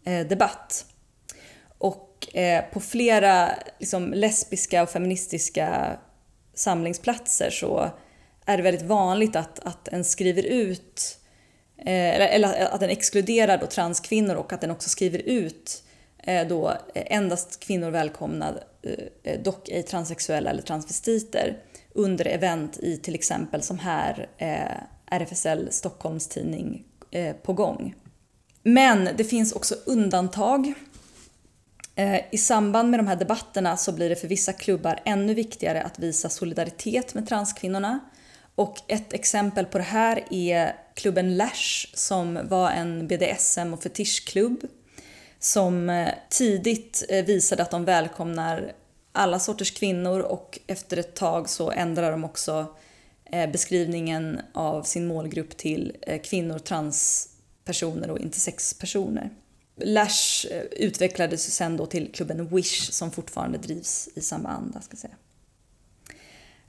eh, 0.05 0.27
debatt. 0.27 0.85
Och 1.77 2.05
på 2.73 2.79
flera 2.79 3.49
liksom, 3.79 4.13
lesbiska 4.13 4.83
och 4.83 4.89
feministiska 4.89 5.97
samlingsplatser 6.53 7.49
så 7.49 7.89
är 8.45 8.57
det 8.57 8.63
väldigt 8.63 8.85
vanligt 8.85 9.35
att, 9.35 9.59
att 9.59 9.87
en 9.87 10.03
skriver 10.03 10.43
ut 10.43 11.19
eller 11.85 12.73
att 12.73 12.79
den 12.79 12.89
exkluderar 12.89 13.57
då 13.57 13.65
transkvinnor 13.65 14.35
och 14.35 14.53
att 14.53 14.61
den 14.61 14.71
också 14.71 14.89
skriver 14.89 15.19
ut 15.19 15.83
då 16.49 16.73
endast 16.93 17.59
kvinnor 17.59 17.91
välkomna, 17.91 18.53
Eh, 18.81 19.33
eh, 19.33 19.39
dock 19.41 19.69
ej 19.69 19.83
transsexuella 19.83 20.49
eller 20.49 20.61
transvestiter 20.61 21.57
under 21.93 22.27
event 22.27 22.77
i 22.79 22.97
till 22.97 23.15
exempel 23.15 23.61
som 23.61 23.79
här 23.79 24.29
eh, 24.37 25.17
RFSL 25.19 25.67
Stockholms 25.71 26.27
tidning 26.27 26.85
på 27.43 27.53
gång. 27.53 27.95
Men 28.63 29.09
det 29.17 29.23
finns 29.23 29.53
också 29.53 29.75
undantag. 29.85 30.73
I 32.31 32.37
samband 32.37 32.89
med 32.89 32.99
de 32.99 33.07
här 33.07 33.15
debatterna 33.15 33.77
så 33.77 33.91
blir 33.91 34.09
det 34.09 34.15
för 34.15 34.27
vissa 34.27 34.53
klubbar 34.53 34.99
ännu 35.05 35.33
viktigare 35.33 35.81
att 35.81 35.99
visa 35.99 36.29
solidaritet 36.29 37.13
med 37.13 37.27
transkvinnorna 37.27 37.99
och 38.55 38.77
ett 38.87 39.13
exempel 39.13 39.65
på 39.65 39.77
det 39.77 39.83
här 39.83 40.23
är 40.29 40.75
klubben 40.93 41.37
Lash 41.37 41.87
som 41.93 42.39
var 42.43 42.71
en 42.71 43.07
BDSM 43.07 43.73
och 43.73 43.83
fetischklubb 43.83 44.67
som 45.39 45.89
eh, 45.89 46.13
tidigt 46.29 47.03
eh, 47.09 47.25
visade 47.25 47.63
att 47.63 47.71
de 47.71 47.85
välkomnar 47.85 48.73
alla 49.11 49.39
sorters 49.39 49.71
kvinnor 49.71 50.19
och 50.19 50.59
efter 50.67 50.97
ett 50.97 51.15
tag 51.15 51.49
så 51.49 51.71
ändrar 51.71 52.11
de 52.11 52.23
också 52.23 52.75
eh, 53.25 53.51
beskrivningen 53.51 54.41
av 54.53 54.83
sin 54.83 55.07
målgrupp 55.07 55.57
till 55.57 55.95
kvinnor, 56.23 56.59
transpersoner 56.59 58.09
och 58.09 58.19
intersexpersoner. 58.19 59.29
Lash 59.75 60.45
utvecklades 60.71 61.53
sen 61.53 61.77
då 61.77 61.85
till 61.85 62.11
klubben 62.13 62.47
Wish 62.47 62.91
som 62.91 63.11
fortfarande 63.11 63.57
drivs 63.57 64.09
i 64.15 64.21
samma 64.21 64.49
anda. 64.49 64.81
Ska 64.81 64.97
säga. 64.97 65.15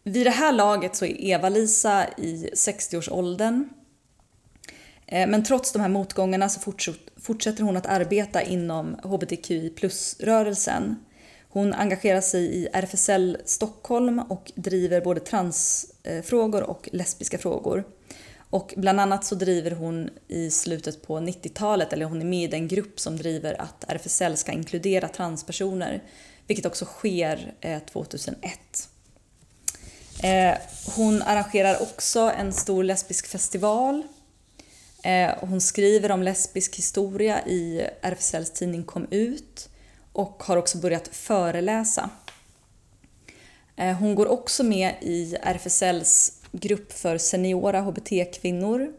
Vid 0.03 0.27
det 0.27 0.31
här 0.31 0.53
laget 0.53 0.97
så 0.97 1.05
är 1.05 1.21
Eva-Lisa 1.21 2.07
i 2.19 2.51
60-årsåldern. 2.55 3.69
Eh, 5.11 5.27
men 5.29 5.45
trots 5.45 5.73
de 5.73 5.83
här 5.83 5.89
motgångarna 5.89 6.49
så 6.49 6.73
fortsätter 7.21 7.63
hon 7.63 7.77
att 7.77 7.87
arbeta 7.87 8.43
inom 8.43 8.95
hbtqi 9.03 9.71
plus-rörelsen. 9.71 10.97
Hon 11.49 11.75
engagerar 11.75 12.21
sig 12.21 12.43
i 12.43 12.69
RFSL 12.73 13.39
Stockholm 13.45 14.19
och 14.19 14.53
driver 14.55 15.01
både 15.01 15.21
transfrågor 15.21 16.63
och 16.63 16.89
lesbiska 16.93 17.39
frågor. 17.39 17.85
Och 18.51 18.75
bland 18.77 19.01
annat 19.01 19.25
så 19.25 19.35
driver 19.35 19.71
hon 19.71 20.11
i 20.29 20.51
slutet 20.51 21.03
på 21.03 21.19
90-talet, 21.19 21.93
eller 21.93 22.05
hon 22.07 22.21
är 22.21 22.25
med 22.25 22.45
i 22.45 22.47
den 22.47 22.69
grupp 22.69 23.01
som 23.01 23.17
driver 23.17 23.61
att 23.61 23.85
RFSL 23.89 24.37
ska 24.37 24.53
inkludera 24.53 25.09
transpersoner, 25.09 26.03
vilket 26.47 26.67
också 26.67 26.85
sker 26.85 27.55
eh, 27.61 27.79
2001. 27.79 28.61
Eh, 30.23 30.55
hon 30.97 31.23
arrangerar 31.23 31.83
också 31.83 32.33
en 32.39 32.53
stor 32.53 32.85
lesbisk 32.85 33.27
festival. 33.27 34.03
Eh, 35.03 35.35
hon 35.41 35.61
skriver 35.61 36.11
om 36.11 36.23
lesbisk 36.23 36.77
historia 36.77 37.47
i 37.47 37.89
RFSLs 38.03 38.51
tidning 38.51 38.85
Kom 38.85 39.07
ut 39.11 39.69
och 40.13 40.43
har 40.43 40.57
också 40.57 40.79
börjat 40.79 41.09
föreläsa. 41.09 42.11
Eh, 43.77 43.97
hon 43.97 44.15
går 44.15 44.27
också 44.27 44.65
med 44.65 44.95
i 45.01 45.37
RFSLs 45.43 46.33
grupp 46.53 46.93
för 46.93 47.19
seniora 47.19 47.81
hbt-kvinnor, 47.81 48.93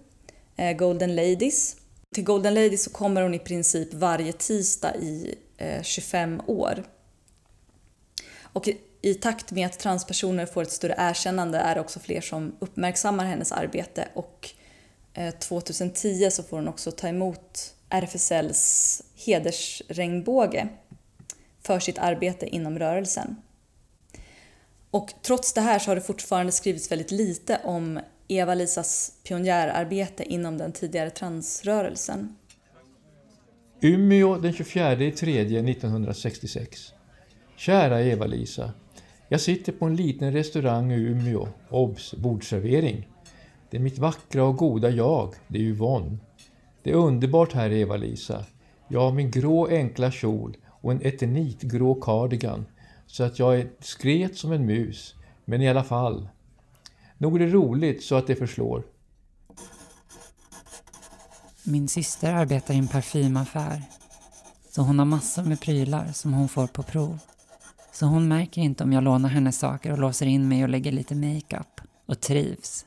eh, 0.55 0.77
Golden 0.77 1.15
Ladies. 1.15 1.75
Till 2.15 2.23
Golden 2.23 2.53
Ladies 2.53 2.83
så 2.83 2.89
kommer 2.89 3.21
hon 3.21 3.33
i 3.33 3.39
princip 3.39 3.93
varje 3.93 4.33
tisdag 4.33 4.95
i 4.95 5.35
eh, 5.57 5.83
25 5.83 6.41
år. 6.47 6.83
Och 8.53 8.69
i 9.01 9.13
takt 9.13 9.51
med 9.51 9.65
att 9.65 9.79
transpersoner 9.79 10.45
får 10.45 10.61
ett 10.61 10.71
större 10.71 10.95
erkännande 10.97 11.57
är 11.57 11.75
det 11.75 11.81
också 11.81 11.99
fler 11.99 12.21
som 12.21 12.55
uppmärksammar 12.59 13.25
hennes 13.25 13.51
arbete 13.51 14.07
och 14.13 14.49
Eh, 15.13 15.34
2010 15.34 16.30
så 16.32 16.43
får 16.43 16.58
hon 16.58 16.67
också 16.67 16.91
ta 16.91 17.08
emot 17.08 17.76
RFSLs 17.89 19.02
hedersregnbåge 19.26 20.67
för 21.62 21.80
sitt 21.80 21.97
arbete 21.97 22.45
inom 22.45 22.80
rörelsen. 22.80 23.36
Och 24.91 25.13
trots 25.21 25.54
det 25.54 25.62
här 25.62 25.80
så 25.80 25.91
har 25.91 25.95
det 25.95 26.02
fortfarande 26.02 26.52
skrivits 26.52 26.91
väldigt 26.91 27.12
lite 27.12 27.62
om 27.63 28.00
Eva-Lisas 28.28 29.13
pionjärarbete 29.24 30.24
inom 30.24 30.58
den 30.58 30.71
tidigare 30.71 31.10
transrörelsen. 31.10 32.36
Umeå 33.82 34.38
den 34.38 34.54
24 34.54 34.95
3 34.95 35.41
1966. 35.41 36.93
Kära 37.58 38.02
Eva-Lisa. 38.02 38.71
Jag 39.30 39.41
sitter 39.41 39.71
på 39.71 39.86
en 39.86 39.95
liten 39.95 40.34
restaurang 40.34 40.91
i 40.91 40.95
Umeå. 40.95 41.47
Obs! 41.69 42.13
Bordservering. 42.13 43.08
Det 43.71 43.77
är 43.77 43.81
mitt 43.81 43.99
vackra 43.99 44.43
och 44.43 44.57
goda 44.57 44.89
jag. 44.89 45.34
Det 45.47 45.57
är 45.57 45.62
Yvonne. 45.62 46.17
Det 46.84 46.91
är 46.91 46.95
underbart 46.95 47.53
här 47.53 47.71
Eva-Lisa. 47.71 48.45
Jag 48.88 49.01
har 49.01 49.12
min 49.12 49.31
grå 49.31 49.67
enkla 49.67 50.12
kjol 50.12 50.57
och 50.81 50.91
en 50.91 51.05
eternitgrå 51.05 51.95
cardigan 51.95 52.65
så 53.07 53.23
att 53.23 53.39
jag 53.39 53.60
är 53.60 53.69
skret 53.79 54.38
som 54.38 54.51
en 54.51 54.65
mus. 54.65 55.15
Men 55.45 55.62
i 55.62 55.69
alla 55.69 55.84
fall. 55.84 56.29
Nog 57.17 57.36
är 57.36 57.39
det 57.39 57.51
roligt 57.51 58.03
så 58.03 58.15
att 58.15 58.27
det 58.27 58.36
förslår. 58.36 58.84
Min 61.63 61.88
syster 61.88 62.34
arbetar 62.34 62.73
i 62.73 62.77
en 62.77 62.88
parfymaffär. 62.88 63.81
Så 64.69 64.81
hon 64.81 64.99
har 64.99 65.05
massor 65.05 65.43
med 65.43 65.62
prylar 65.62 66.12
som 66.13 66.34
hon 66.34 66.49
får 66.49 66.67
på 66.67 66.84
prov. 66.84 67.19
Så 67.93 68.05
hon 68.05 68.27
märker 68.27 68.62
inte 68.62 68.84
om 68.84 68.93
jag 68.93 69.03
lånar 69.03 69.29
hennes 69.29 69.60
saker 69.60 69.91
och 69.91 69.99
låser 69.99 70.25
in 70.25 70.47
mig 70.47 70.63
och 70.63 70.69
lägger 70.69 70.91
lite 70.91 71.15
makeup. 71.15 71.81
Och 72.05 72.21
trivs. 72.21 72.86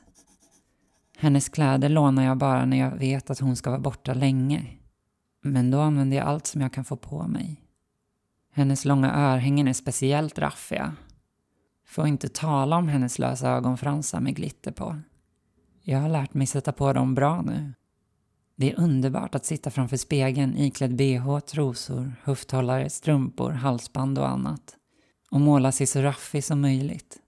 Hennes 1.25 1.49
kläder 1.49 1.89
lånar 1.89 2.23
jag 2.23 2.37
bara 2.37 2.65
när 2.65 2.77
jag 2.77 2.91
vet 2.91 3.29
att 3.29 3.39
hon 3.39 3.55
ska 3.55 3.69
vara 3.69 3.79
borta 3.79 4.13
länge. 4.13 4.67
Men 5.41 5.71
då 5.71 5.79
använder 5.79 6.17
jag 6.17 6.27
allt 6.27 6.47
som 6.47 6.61
jag 6.61 6.73
kan 6.73 6.85
få 6.85 6.97
på 6.97 7.27
mig. 7.27 7.61
Hennes 8.53 8.85
långa 8.85 9.15
örhängen 9.15 9.67
är 9.67 9.73
speciellt 9.73 10.39
raffiga. 10.39 10.95
Får 11.87 12.07
inte 12.07 12.29
tala 12.29 12.77
om 12.77 12.87
hennes 12.87 13.19
lösa 13.19 13.49
ögonfransar 13.49 14.19
med 14.19 14.35
glitter 14.35 14.71
på. 14.71 14.99
Jag 15.81 15.99
har 15.99 16.09
lärt 16.09 16.33
mig 16.33 16.47
sätta 16.47 16.71
på 16.71 16.93
dem 16.93 17.15
bra 17.15 17.41
nu. 17.41 17.73
Det 18.55 18.71
är 18.71 18.79
underbart 18.79 19.35
att 19.35 19.45
sitta 19.45 19.71
framför 19.71 19.97
spegeln 19.97 20.57
iklädd 20.57 20.95
bh, 20.95 21.39
trosor, 21.39 22.13
höfthållare, 22.23 22.89
strumpor, 22.89 23.51
halsband 23.51 24.19
och 24.19 24.29
annat 24.29 24.75
och 25.31 25.41
måla 25.41 25.71
sig 25.71 25.87
så 25.87 26.01
raffig 26.01 26.43
som 26.43 26.61
möjligt. 26.61 27.19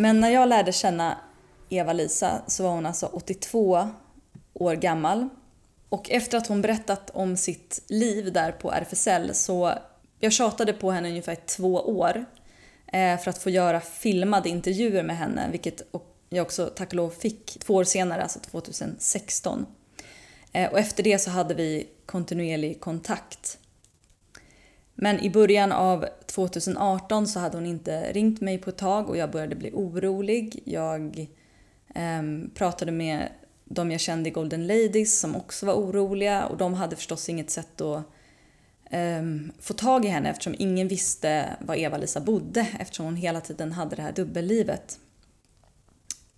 Men 0.00 0.20
när 0.20 0.30
jag 0.30 0.48
lärde 0.48 0.72
känna 0.72 1.18
Eva-Lisa 1.68 2.42
så 2.46 2.62
var 2.62 2.70
hon 2.70 2.86
alltså 2.86 3.06
82 3.06 3.88
år 4.54 4.74
gammal. 4.74 5.28
Och 5.88 6.10
efter 6.10 6.38
att 6.38 6.46
hon 6.46 6.62
berättat 6.62 7.10
om 7.10 7.36
sitt 7.36 7.82
liv 7.88 8.32
där 8.32 8.52
på 8.52 8.72
RFSL 8.72 9.34
så 9.34 9.74
jag 10.18 10.32
tjatade 10.32 10.72
på 10.72 10.90
henne 10.90 11.08
ungefär 11.08 11.34
två 11.34 11.74
år 11.74 12.24
eh, 12.86 13.18
för 13.18 13.30
att 13.30 13.38
få 13.38 13.50
göra 13.50 13.80
filmade 13.80 14.48
intervjuer 14.48 15.02
med 15.02 15.16
henne, 15.16 15.48
vilket 15.52 15.82
jag 16.28 16.42
också 16.42 16.66
tack 16.66 16.88
och 16.88 16.94
lov 16.94 17.10
fick 17.10 17.58
två 17.60 17.74
år 17.74 17.84
senare, 17.84 18.22
alltså 18.22 18.40
2016. 18.40 19.66
Eh, 20.52 20.70
och 20.70 20.78
efter 20.78 21.02
det 21.02 21.18
så 21.18 21.30
hade 21.30 21.54
vi 21.54 21.88
kontinuerlig 22.06 22.80
kontakt. 22.80 23.58
Men 25.00 25.20
i 25.20 25.30
början 25.30 25.72
av 25.72 26.06
2018 26.26 27.26
så 27.26 27.40
hade 27.40 27.56
hon 27.56 27.66
inte 27.66 28.12
ringt 28.12 28.40
mig 28.40 28.58
på 28.58 28.70
ett 28.70 28.76
tag 28.76 29.08
och 29.08 29.16
jag 29.16 29.30
började 29.30 29.56
bli 29.56 29.70
orolig. 29.74 30.62
Jag 30.64 31.26
eh, 31.94 32.22
pratade 32.54 32.92
med 32.92 33.28
de 33.64 33.90
jag 33.90 34.00
kände 34.00 34.28
i 34.28 34.32
Golden 34.32 34.66
Ladies 34.66 35.20
som 35.20 35.36
också 35.36 35.66
var 35.66 35.74
oroliga 35.74 36.46
och 36.46 36.56
de 36.56 36.74
hade 36.74 36.96
förstås 36.96 37.28
inget 37.28 37.50
sätt 37.50 37.80
att 37.80 38.04
eh, 38.90 39.22
få 39.60 39.74
tag 39.74 40.04
i 40.04 40.08
henne 40.08 40.30
eftersom 40.30 40.54
ingen 40.58 40.88
visste 40.88 41.56
var 41.60 41.74
Eva-Lisa 41.74 42.20
bodde 42.20 42.66
eftersom 42.78 43.04
hon 43.04 43.16
hela 43.16 43.40
tiden 43.40 43.72
hade 43.72 43.96
det 43.96 44.02
här 44.02 44.12
dubbellivet. 44.12 44.98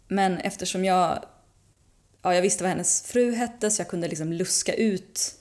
Men 0.09 0.39
eftersom 0.39 0.85
jag, 0.85 1.25
ja, 2.23 2.35
jag 2.35 2.43
visste 2.43 2.65
vad 2.65 2.71
hennes 2.71 3.03
fru 3.03 3.33
hette 3.33 3.71
så 3.71 3.81
jag 3.81 3.89
kunde 3.89 4.09
liksom 4.09 4.33
luska 4.33 4.75
ut 4.75 5.40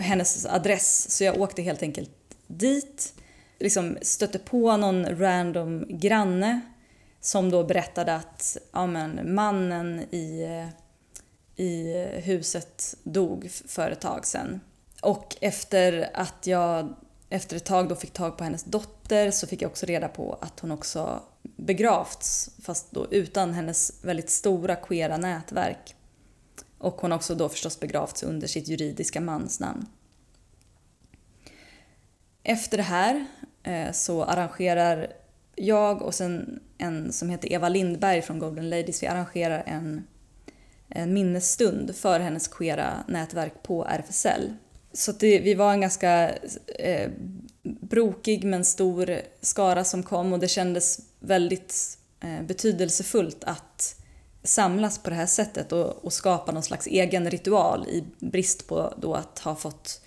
hennes 0.00 0.46
adress 0.46 1.10
så 1.10 1.24
jag 1.24 1.40
åkte 1.40 1.62
helt 1.62 1.82
enkelt 1.82 2.10
dit. 2.46 3.14
Liksom 3.58 3.98
stötte 4.02 4.38
på 4.38 4.76
någon 4.76 5.18
random 5.18 5.84
granne 5.88 6.60
som 7.20 7.50
då 7.50 7.64
berättade 7.64 8.14
att 8.14 8.56
ja, 8.72 8.86
men, 8.86 9.34
mannen 9.34 10.00
i, 10.10 10.42
eh, 10.42 11.64
i 11.64 11.92
huset 12.14 12.96
dog 13.02 13.50
för 13.50 13.90
ett 13.90 14.00
tag 14.00 14.26
sedan. 14.26 14.60
Och 15.02 15.36
efter 15.40 16.10
att 16.14 16.46
jag 16.46 16.94
efter 17.30 17.56
ett 17.56 17.64
tag 17.64 17.88
då 17.88 17.94
fick 17.94 18.12
tag 18.12 18.38
på 18.38 18.44
hennes 18.44 18.64
dotter 18.64 19.30
så 19.30 19.46
fick 19.46 19.62
jag 19.62 19.70
också 19.70 19.86
reda 19.86 20.08
på 20.08 20.38
att 20.40 20.60
hon 20.60 20.70
också 20.70 21.22
begravts 21.42 22.50
fast 22.62 22.90
då 22.90 23.06
utan 23.10 23.52
hennes 23.52 24.04
väldigt 24.04 24.30
stora 24.30 24.76
queera 24.76 25.16
nätverk. 25.16 25.94
Och 26.78 27.00
hon 27.00 27.10
har 27.10 27.18
också 27.18 27.34
då 27.34 27.48
förstås 27.48 27.80
begravts 27.80 28.22
under 28.22 28.46
sitt 28.46 28.68
juridiska 28.68 29.20
mansnamn. 29.20 29.86
Efter 32.42 32.76
det 32.76 32.82
här 32.82 33.26
eh, 33.62 33.92
så 33.92 34.24
arrangerar 34.24 35.12
jag 35.56 36.02
och 36.02 36.14
sen 36.14 36.60
en 36.78 37.12
som 37.12 37.30
heter 37.30 37.52
Eva 37.52 37.68
Lindberg 37.68 38.22
från 38.22 38.38
Golden 38.38 38.70
Ladies, 38.70 39.02
vi 39.02 39.06
arrangerar 39.06 39.62
en, 39.66 40.06
en 40.88 41.14
minnesstund 41.14 41.96
för 41.96 42.20
hennes 42.20 42.48
queera 42.48 43.04
nätverk 43.08 43.62
på 43.62 43.84
RFSL. 43.84 44.52
Så 44.92 45.12
det, 45.12 45.38
vi 45.40 45.54
var 45.54 45.72
en 45.72 45.80
ganska 45.80 46.30
eh, 46.78 47.10
brokig 47.62 48.44
men 48.44 48.64
stor 48.64 49.20
skara 49.40 49.84
som 49.84 50.02
kom 50.02 50.32
och 50.32 50.38
det 50.38 50.48
kändes 50.48 51.00
väldigt 51.20 51.98
eh, 52.20 52.42
betydelsefullt 52.42 53.44
att 53.44 54.02
samlas 54.42 54.98
på 54.98 55.10
det 55.10 55.16
här 55.16 55.26
sättet 55.26 55.72
och, 55.72 56.04
och, 56.04 56.12
skapa 56.12 56.52
någon 56.52 56.62
slags 56.62 56.86
egen 56.86 57.30
ritual 57.30 57.88
i 57.88 58.04
brist 58.18 58.68
på 58.68 58.94
då 58.96 59.14
att 59.14 59.38
ha 59.38 59.54
fått 59.54 60.00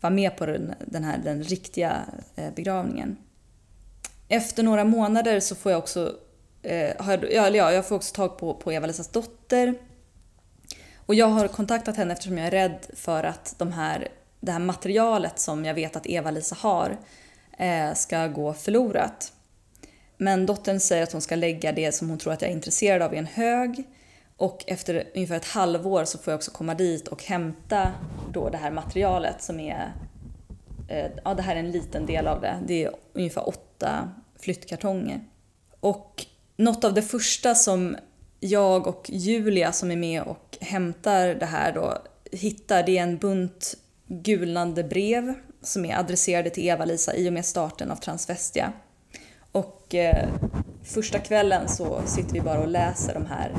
vara 0.00 0.12
med 0.12 0.36
på 0.36 0.46
den, 0.46 0.74
den 0.86 1.04
här 1.04 1.18
den 1.18 1.42
riktiga 1.42 2.04
eh, 2.36 2.54
begravningen. 2.54 3.16
Efter 4.28 4.62
några 4.62 4.84
månader 4.84 5.40
så 5.40 5.54
får 5.54 5.72
jag 5.72 5.78
också, 5.78 6.12
eh, 6.62 7.04
har 7.04 7.24
ja, 7.32 7.72
jag 7.72 7.86
får 7.86 7.96
också 7.96 8.14
tag 8.14 8.38
på, 8.38 8.54
på 8.54 8.72
Eva-Lisas 8.72 9.08
dotter. 9.08 9.74
Och 10.96 11.14
jag 11.14 11.26
har 11.26 11.48
kontaktat 11.48 11.96
henne 11.96 12.12
eftersom 12.12 12.38
jag 12.38 12.46
är 12.46 12.50
rädd 12.50 12.86
för 12.94 13.24
att 13.24 13.54
de 13.58 13.72
här, 13.72 14.08
det 14.40 14.52
här 14.52 14.58
materialet 14.58 15.38
som 15.38 15.64
jag 15.64 15.74
vet 15.74 15.96
att 15.96 16.06
Eva-Lisa 16.06 16.56
har 16.58 16.96
eh, 17.58 17.94
ska 17.94 18.26
gå 18.26 18.54
förlorat. 18.54 19.32
Men 20.16 20.46
dottern 20.46 20.80
säger 20.80 21.02
att 21.02 21.12
hon 21.12 21.20
ska 21.20 21.36
lägga 21.36 21.72
det 21.72 21.92
som 21.92 22.08
hon 22.08 22.18
tror 22.18 22.32
att 22.32 22.42
jag 22.42 22.50
är 22.50 22.54
intresserad 22.54 23.02
av 23.02 23.14
i 23.14 23.16
en 23.16 23.26
hög. 23.26 23.84
Och 24.36 24.64
efter 24.66 25.08
ungefär 25.14 25.36
ett 25.36 25.44
halvår 25.44 26.04
så 26.04 26.18
får 26.18 26.32
jag 26.32 26.38
också 26.38 26.50
komma 26.50 26.74
dit 26.74 27.08
och 27.08 27.24
hämta 27.24 27.92
då 28.32 28.48
det 28.48 28.56
här 28.56 28.70
materialet 28.70 29.42
som 29.42 29.60
är... 29.60 29.92
Eh, 30.88 31.10
ja, 31.24 31.34
det 31.34 31.42
här 31.42 31.56
är 31.56 31.60
en 31.60 31.70
liten 31.70 32.06
del 32.06 32.26
av 32.26 32.40
det. 32.40 32.58
Det 32.66 32.84
är 32.84 32.90
ungefär 33.12 33.48
åtta 33.48 34.10
flyttkartonger. 34.40 35.20
Och 35.80 36.26
något 36.56 36.84
av 36.84 36.94
det 36.94 37.02
första 37.02 37.54
som 37.54 37.96
jag 38.40 38.86
och 38.86 39.10
Julia 39.12 39.72
som 39.72 39.90
är 39.90 39.96
med 39.96 40.22
och 40.22 40.58
hämtar 40.60 41.26
det 41.34 41.46
här 41.46 41.72
då 41.72 41.98
hittar, 42.32 42.82
det 42.82 42.98
är 42.98 43.02
en 43.02 43.18
bunt 43.18 43.74
gulnande 44.06 44.84
brev 44.84 45.34
som 45.62 45.84
är 45.84 45.98
adresserade 45.98 46.50
till 46.50 46.68
Eva-Lisa 46.68 47.14
i 47.14 47.28
och 47.28 47.32
med 47.32 47.44
starten 47.44 47.90
av 47.90 47.96
Transvestia. 47.96 48.72
Och 49.56 49.94
eh, 49.94 50.28
första 50.82 51.18
kvällen 51.18 51.68
så 51.68 52.02
sitter 52.06 52.32
vi 52.32 52.40
bara 52.40 52.60
och 52.60 52.68
läser 52.68 53.14
de 53.14 53.26
här, 53.26 53.56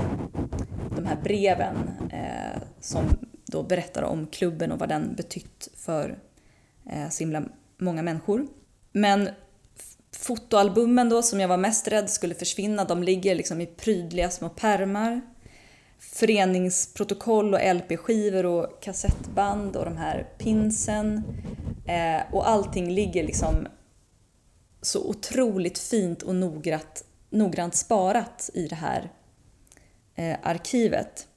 de 0.95 1.05
här 1.05 1.17
breven 1.23 1.75
eh, 2.11 2.61
som 2.79 3.03
då 3.45 3.63
berättar 3.63 4.03
om 4.03 4.27
klubben 4.27 4.71
och 4.71 4.79
vad 4.79 4.89
den 4.89 5.15
betytt 5.15 5.69
för 5.75 6.19
eh, 6.89 7.09
så 7.09 7.19
himla 7.23 7.43
många 7.77 8.01
människor. 8.01 8.47
Men 8.91 9.29
fotoalbumen 10.17 11.09
då 11.09 11.21
som 11.21 11.39
jag 11.39 11.47
var 11.47 11.57
mest 11.57 11.87
rädd 11.87 12.09
skulle 12.09 12.35
försvinna, 12.35 12.85
de 12.85 13.03
ligger 13.03 13.35
liksom 13.35 13.61
i 13.61 13.65
prydliga 13.65 14.29
små 14.29 14.49
pärmar. 14.49 15.21
Föreningsprotokoll 15.99 17.53
och 17.53 17.75
LP-skivor 17.75 18.45
och 18.45 18.83
kassettband 18.83 19.75
och 19.75 19.85
de 19.85 19.97
här 19.97 20.27
pinsen. 20.37 21.23
Eh, 21.87 22.33
och 22.33 22.49
allting 22.49 22.91
ligger 22.91 23.23
liksom 23.23 23.67
så 24.87 25.03
otroligt 25.03 25.79
fint 25.79 26.23
och 26.23 26.35
noggrant, 26.35 27.03
noggrant 27.29 27.75
sparat 27.75 28.49
i 28.53 28.67
det 28.67 28.75
här 28.75 29.11
eh, 30.15 30.37
arkivet. 30.43 31.27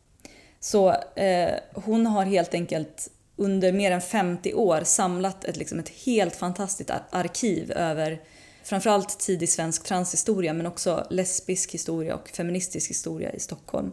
Så 0.60 0.90
eh, 1.16 1.54
hon 1.74 2.06
har 2.06 2.24
helt 2.24 2.54
enkelt 2.54 3.10
under 3.36 3.72
mer 3.72 3.90
än 3.90 4.00
50 4.00 4.54
år 4.54 4.80
samlat 4.84 5.44
ett, 5.44 5.56
liksom 5.56 5.78
ett 5.78 5.88
helt 5.88 6.36
fantastiskt 6.36 6.90
arkiv 7.10 7.72
över 7.72 8.20
framförallt 8.62 9.18
tidig 9.18 9.48
svensk 9.48 9.84
transhistoria 9.84 10.52
men 10.52 10.66
också 10.66 11.06
lesbisk 11.10 11.74
historia 11.74 12.14
och 12.14 12.28
feministisk 12.28 12.90
historia 12.90 13.32
i 13.32 13.40
Stockholm. 13.40 13.92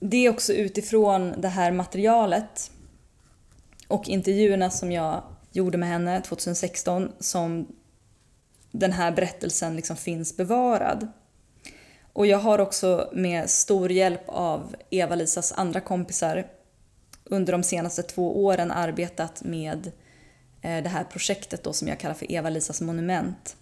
Det 0.00 0.26
är 0.26 0.30
också 0.30 0.52
utifrån 0.52 1.34
det 1.40 1.48
här 1.48 1.72
materialet 1.72 2.70
och 3.88 4.08
intervjuerna 4.08 4.70
som 4.70 4.92
jag 4.92 5.22
gjorde 5.52 5.78
med 5.78 5.88
henne 5.88 6.20
2016 6.20 7.12
som 7.20 7.66
den 8.72 8.92
här 8.92 9.12
berättelsen 9.12 9.76
liksom 9.76 9.96
finns 9.96 10.36
bevarad. 10.36 11.08
Och 12.12 12.26
jag 12.26 12.38
har 12.38 12.58
också 12.58 13.10
med 13.12 13.50
stor 13.50 13.92
hjälp 13.92 14.22
av 14.26 14.76
Eva-Lisas 14.90 15.52
andra 15.52 15.80
kompisar 15.80 16.46
under 17.24 17.52
de 17.52 17.62
senaste 17.62 18.02
två 18.02 18.44
åren 18.44 18.70
arbetat 18.70 19.42
med 19.44 19.86
eh, 20.62 20.82
det 20.82 20.88
här 20.88 21.04
projektet 21.04 21.64
då 21.64 21.72
som 21.72 21.88
jag 21.88 22.00
kallar 22.00 22.14
för 22.14 22.32
Eva-Lisas 22.32 22.80
monument 22.80 23.56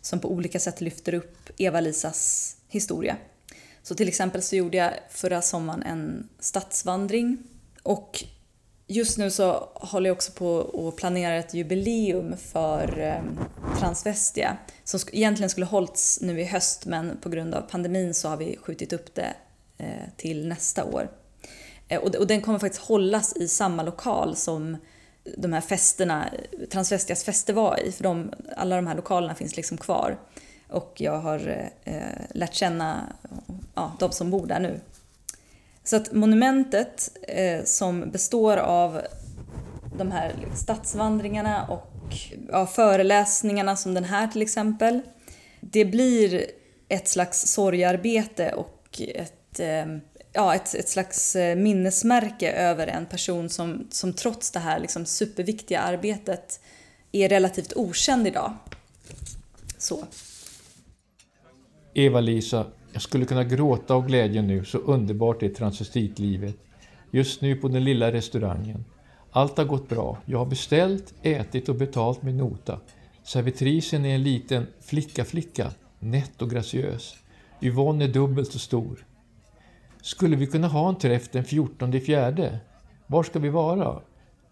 som 0.00 0.20
på 0.20 0.30
olika 0.32 0.60
sätt 0.60 0.80
lyfter 0.80 1.14
upp 1.14 1.50
Eva-Lisas 1.56 2.52
historia. 2.68 3.16
Så 3.82 3.94
till 3.94 4.08
exempel 4.08 4.42
så 4.42 4.56
gjorde 4.56 4.76
jag 4.76 4.92
förra 5.10 5.42
sommaren 5.42 5.82
en 5.82 6.28
stadsvandring 6.38 7.38
och 7.82 8.24
just 8.86 9.18
nu 9.18 9.30
så 9.30 9.68
håller 9.74 10.10
jag 10.10 10.14
också 10.16 10.32
på 10.32 10.60
att 10.88 10.96
planera 10.96 11.34
ett 11.34 11.54
jubileum 11.54 12.36
för 12.36 12.98
ehm, 12.98 13.38
Transvestia 13.78 14.56
som 14.84 15.00
egentligen 15.12 15.50
skulle 15.50 15.66
hållits 15.66 16.20
nu 16.20 16.40
i 16.40 16.44
höst 16.44 16.86
men 16.86 17.18
på 17.20 17.28
grund 17.28 17.54
av 17.54 17.60
pandemin 17.60 18.14
så 18.14 18.28
har 18.28 18.36
vi 18.36 18.56
skjutit 18.56 18.92
upp 18.92 19.14
det 19.14 19.34
eh, 19.78 20.08
till 20.16 20.48
nästa 20.48 20.84
år. 20.84 21.10
Eh, 21.88 22.00
och 22.00 22.26
den 22.26 22.40
kommer 22.40 22.58
faktiskt 22.58 22.82
hållas 22.82 23.36
i 23.36 23.48
samma 23.48 23.82
lokal 23.82 24.36
som 24.36 24.76
de 25.36 25.52
här 25.52 25.60
festerna, 25.60 26.28
Transvestias 26.70 27.24
fester 27.24 27.52
var 27.52 27.80
i, 27.84 27.92
för 27.92 28.02
de, 28.02 28.32
alla 28.56 28.76
de 28.76 28.86
här 28.86 28.94
lokalerna 28.94 29.34
finns 29.34 29.56
liksom 29.56 29.78
kvar. 29.78 30.18
Och 30.68 30.92
jag 30.96 31.18
har 31.18 31.68
eh, 31.84 32.00
lärt 32.30 32.54
känna 32.54 33.12
ja, 33.74 33.92
de 33.98 34.12
som 34.12 34.30
bor 34.30 34.46
där 34.46 34.60
nu. 34.60 34.80
Så 35.86 35.96
att 35.96 36.12
monumentet 36.12 37.10
eh, 37.22 37.64
som 37.64 38.10
består 38.10 38.56
av 38.56 39.00
de 39.98 40.12
här 40.12 40.34
stadsvandringarna 40.54 41.66
och 41.66 42.14
ja, 42.48 42.66
föreläsningarna 42.66 43.76
som 43.76 43.94
den 43.94 44.04
här 44.04 44.28
till 44.28 44.42
exempel. 44.42 45.00
Det 45.60 45.84
blir 45.84 46.46
ett 46.88 47.08
slags 47.08 47.46
sorgarbete 47.46 48.52
och 48.52 49.00
ett 49.14 49.60
eh, 49.60 49.86
ja, 50.32 50.54
ett, 50.54 50.74
ett 50.74 50.88
slags 50.88 51.36
eh, 51.36 51.56
minnesmärke 51.56 52.52
över 52.52 52.86
en 52.86 53.06
person 53.06 53.48
som, 53.48 53.86
som 53.90 54.12
trots 54.12 54.50
det 54.50 54.58
här 54.58 54.80
liksom 54.80 55.06
superviktiga 55.06 55.80
arbetet 55.80 56.60
är 57.12 57.28
relativt 57.28 57.72
okänd 57.76 58.26
idag. 58.26 58.52
Så. 59.78 60.04
Eva-Lisa, 61.94 62.66
jag 62.96 63.02
skulle 63.02 63.24
kunna 63.24 63.44
gråta 63.44 63.94
av 63.94 64.06
glädje 64.06 64.42
nu, 64.42 64.64
så 64.64 64.78
underbart 64.78 65.42
är 65.42 65.48
transvestitlivet. 65.48 66.56
Just 67.10 67.40
nu 67.40 67.56
på 67.56 67.68
den 67.68 67.84
lilla 67.84 68.12
restaurangen. 68.12 68.84
Allt 69.30 69.58
har 69.58 69.64
gått 69.64 69.88
bra. 69.88 70.18
Jag 70.24 70.38
har 70.38 70.46
beställt, 70.46 71.14
ätit 71.22 71.68
och 71.68 71.74
betalt 71.74 72.22
min 72.22 72.36
nota. 72.36 72.80
Servitrisen 73.22 74.04
är 74.04 74.14
en 74.14 74.22
liten 74.22 74.66
flicka-flicka, 74.80 75.70
nätt 75.98 76.42
och 76.42 76.50
graciös. 76.50 77.14
Yvonne 77.60 78.04
är 78.04 78.08
dubbelt 78.08 78.52
så 78.52 78.58
stor. 78.58 79.06
Skulle 80.02 80.36
vi 80.36 80.46
kunna 80.46 80.68
ha 80.68 80.88
en 80.88 80.96
träff 80.96 81.28
den 81.30 81.44
14 81.44 82.00
fjärde? 82.00 82.58
Var 83.06 83.22
ska 83.22 83.38
vi 83.38 83.48
vara? 83.48 84.00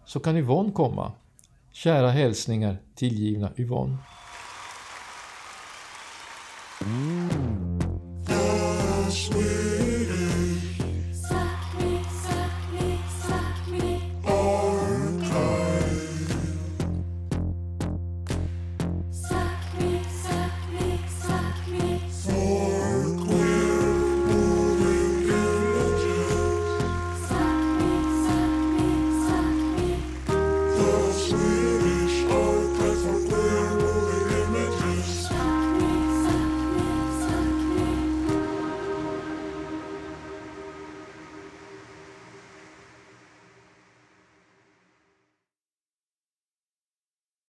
Så 0.05 0.19
kan 0.19 0.37
Yvonne 0.37 0.71
komma. 0.71 1.11
Kära 1.71 2.09
hälsningar 2.09 2.77
tillgivna 2.95 3.51
Yvonne. 3.57 3.97
Mm. 6.81 7.24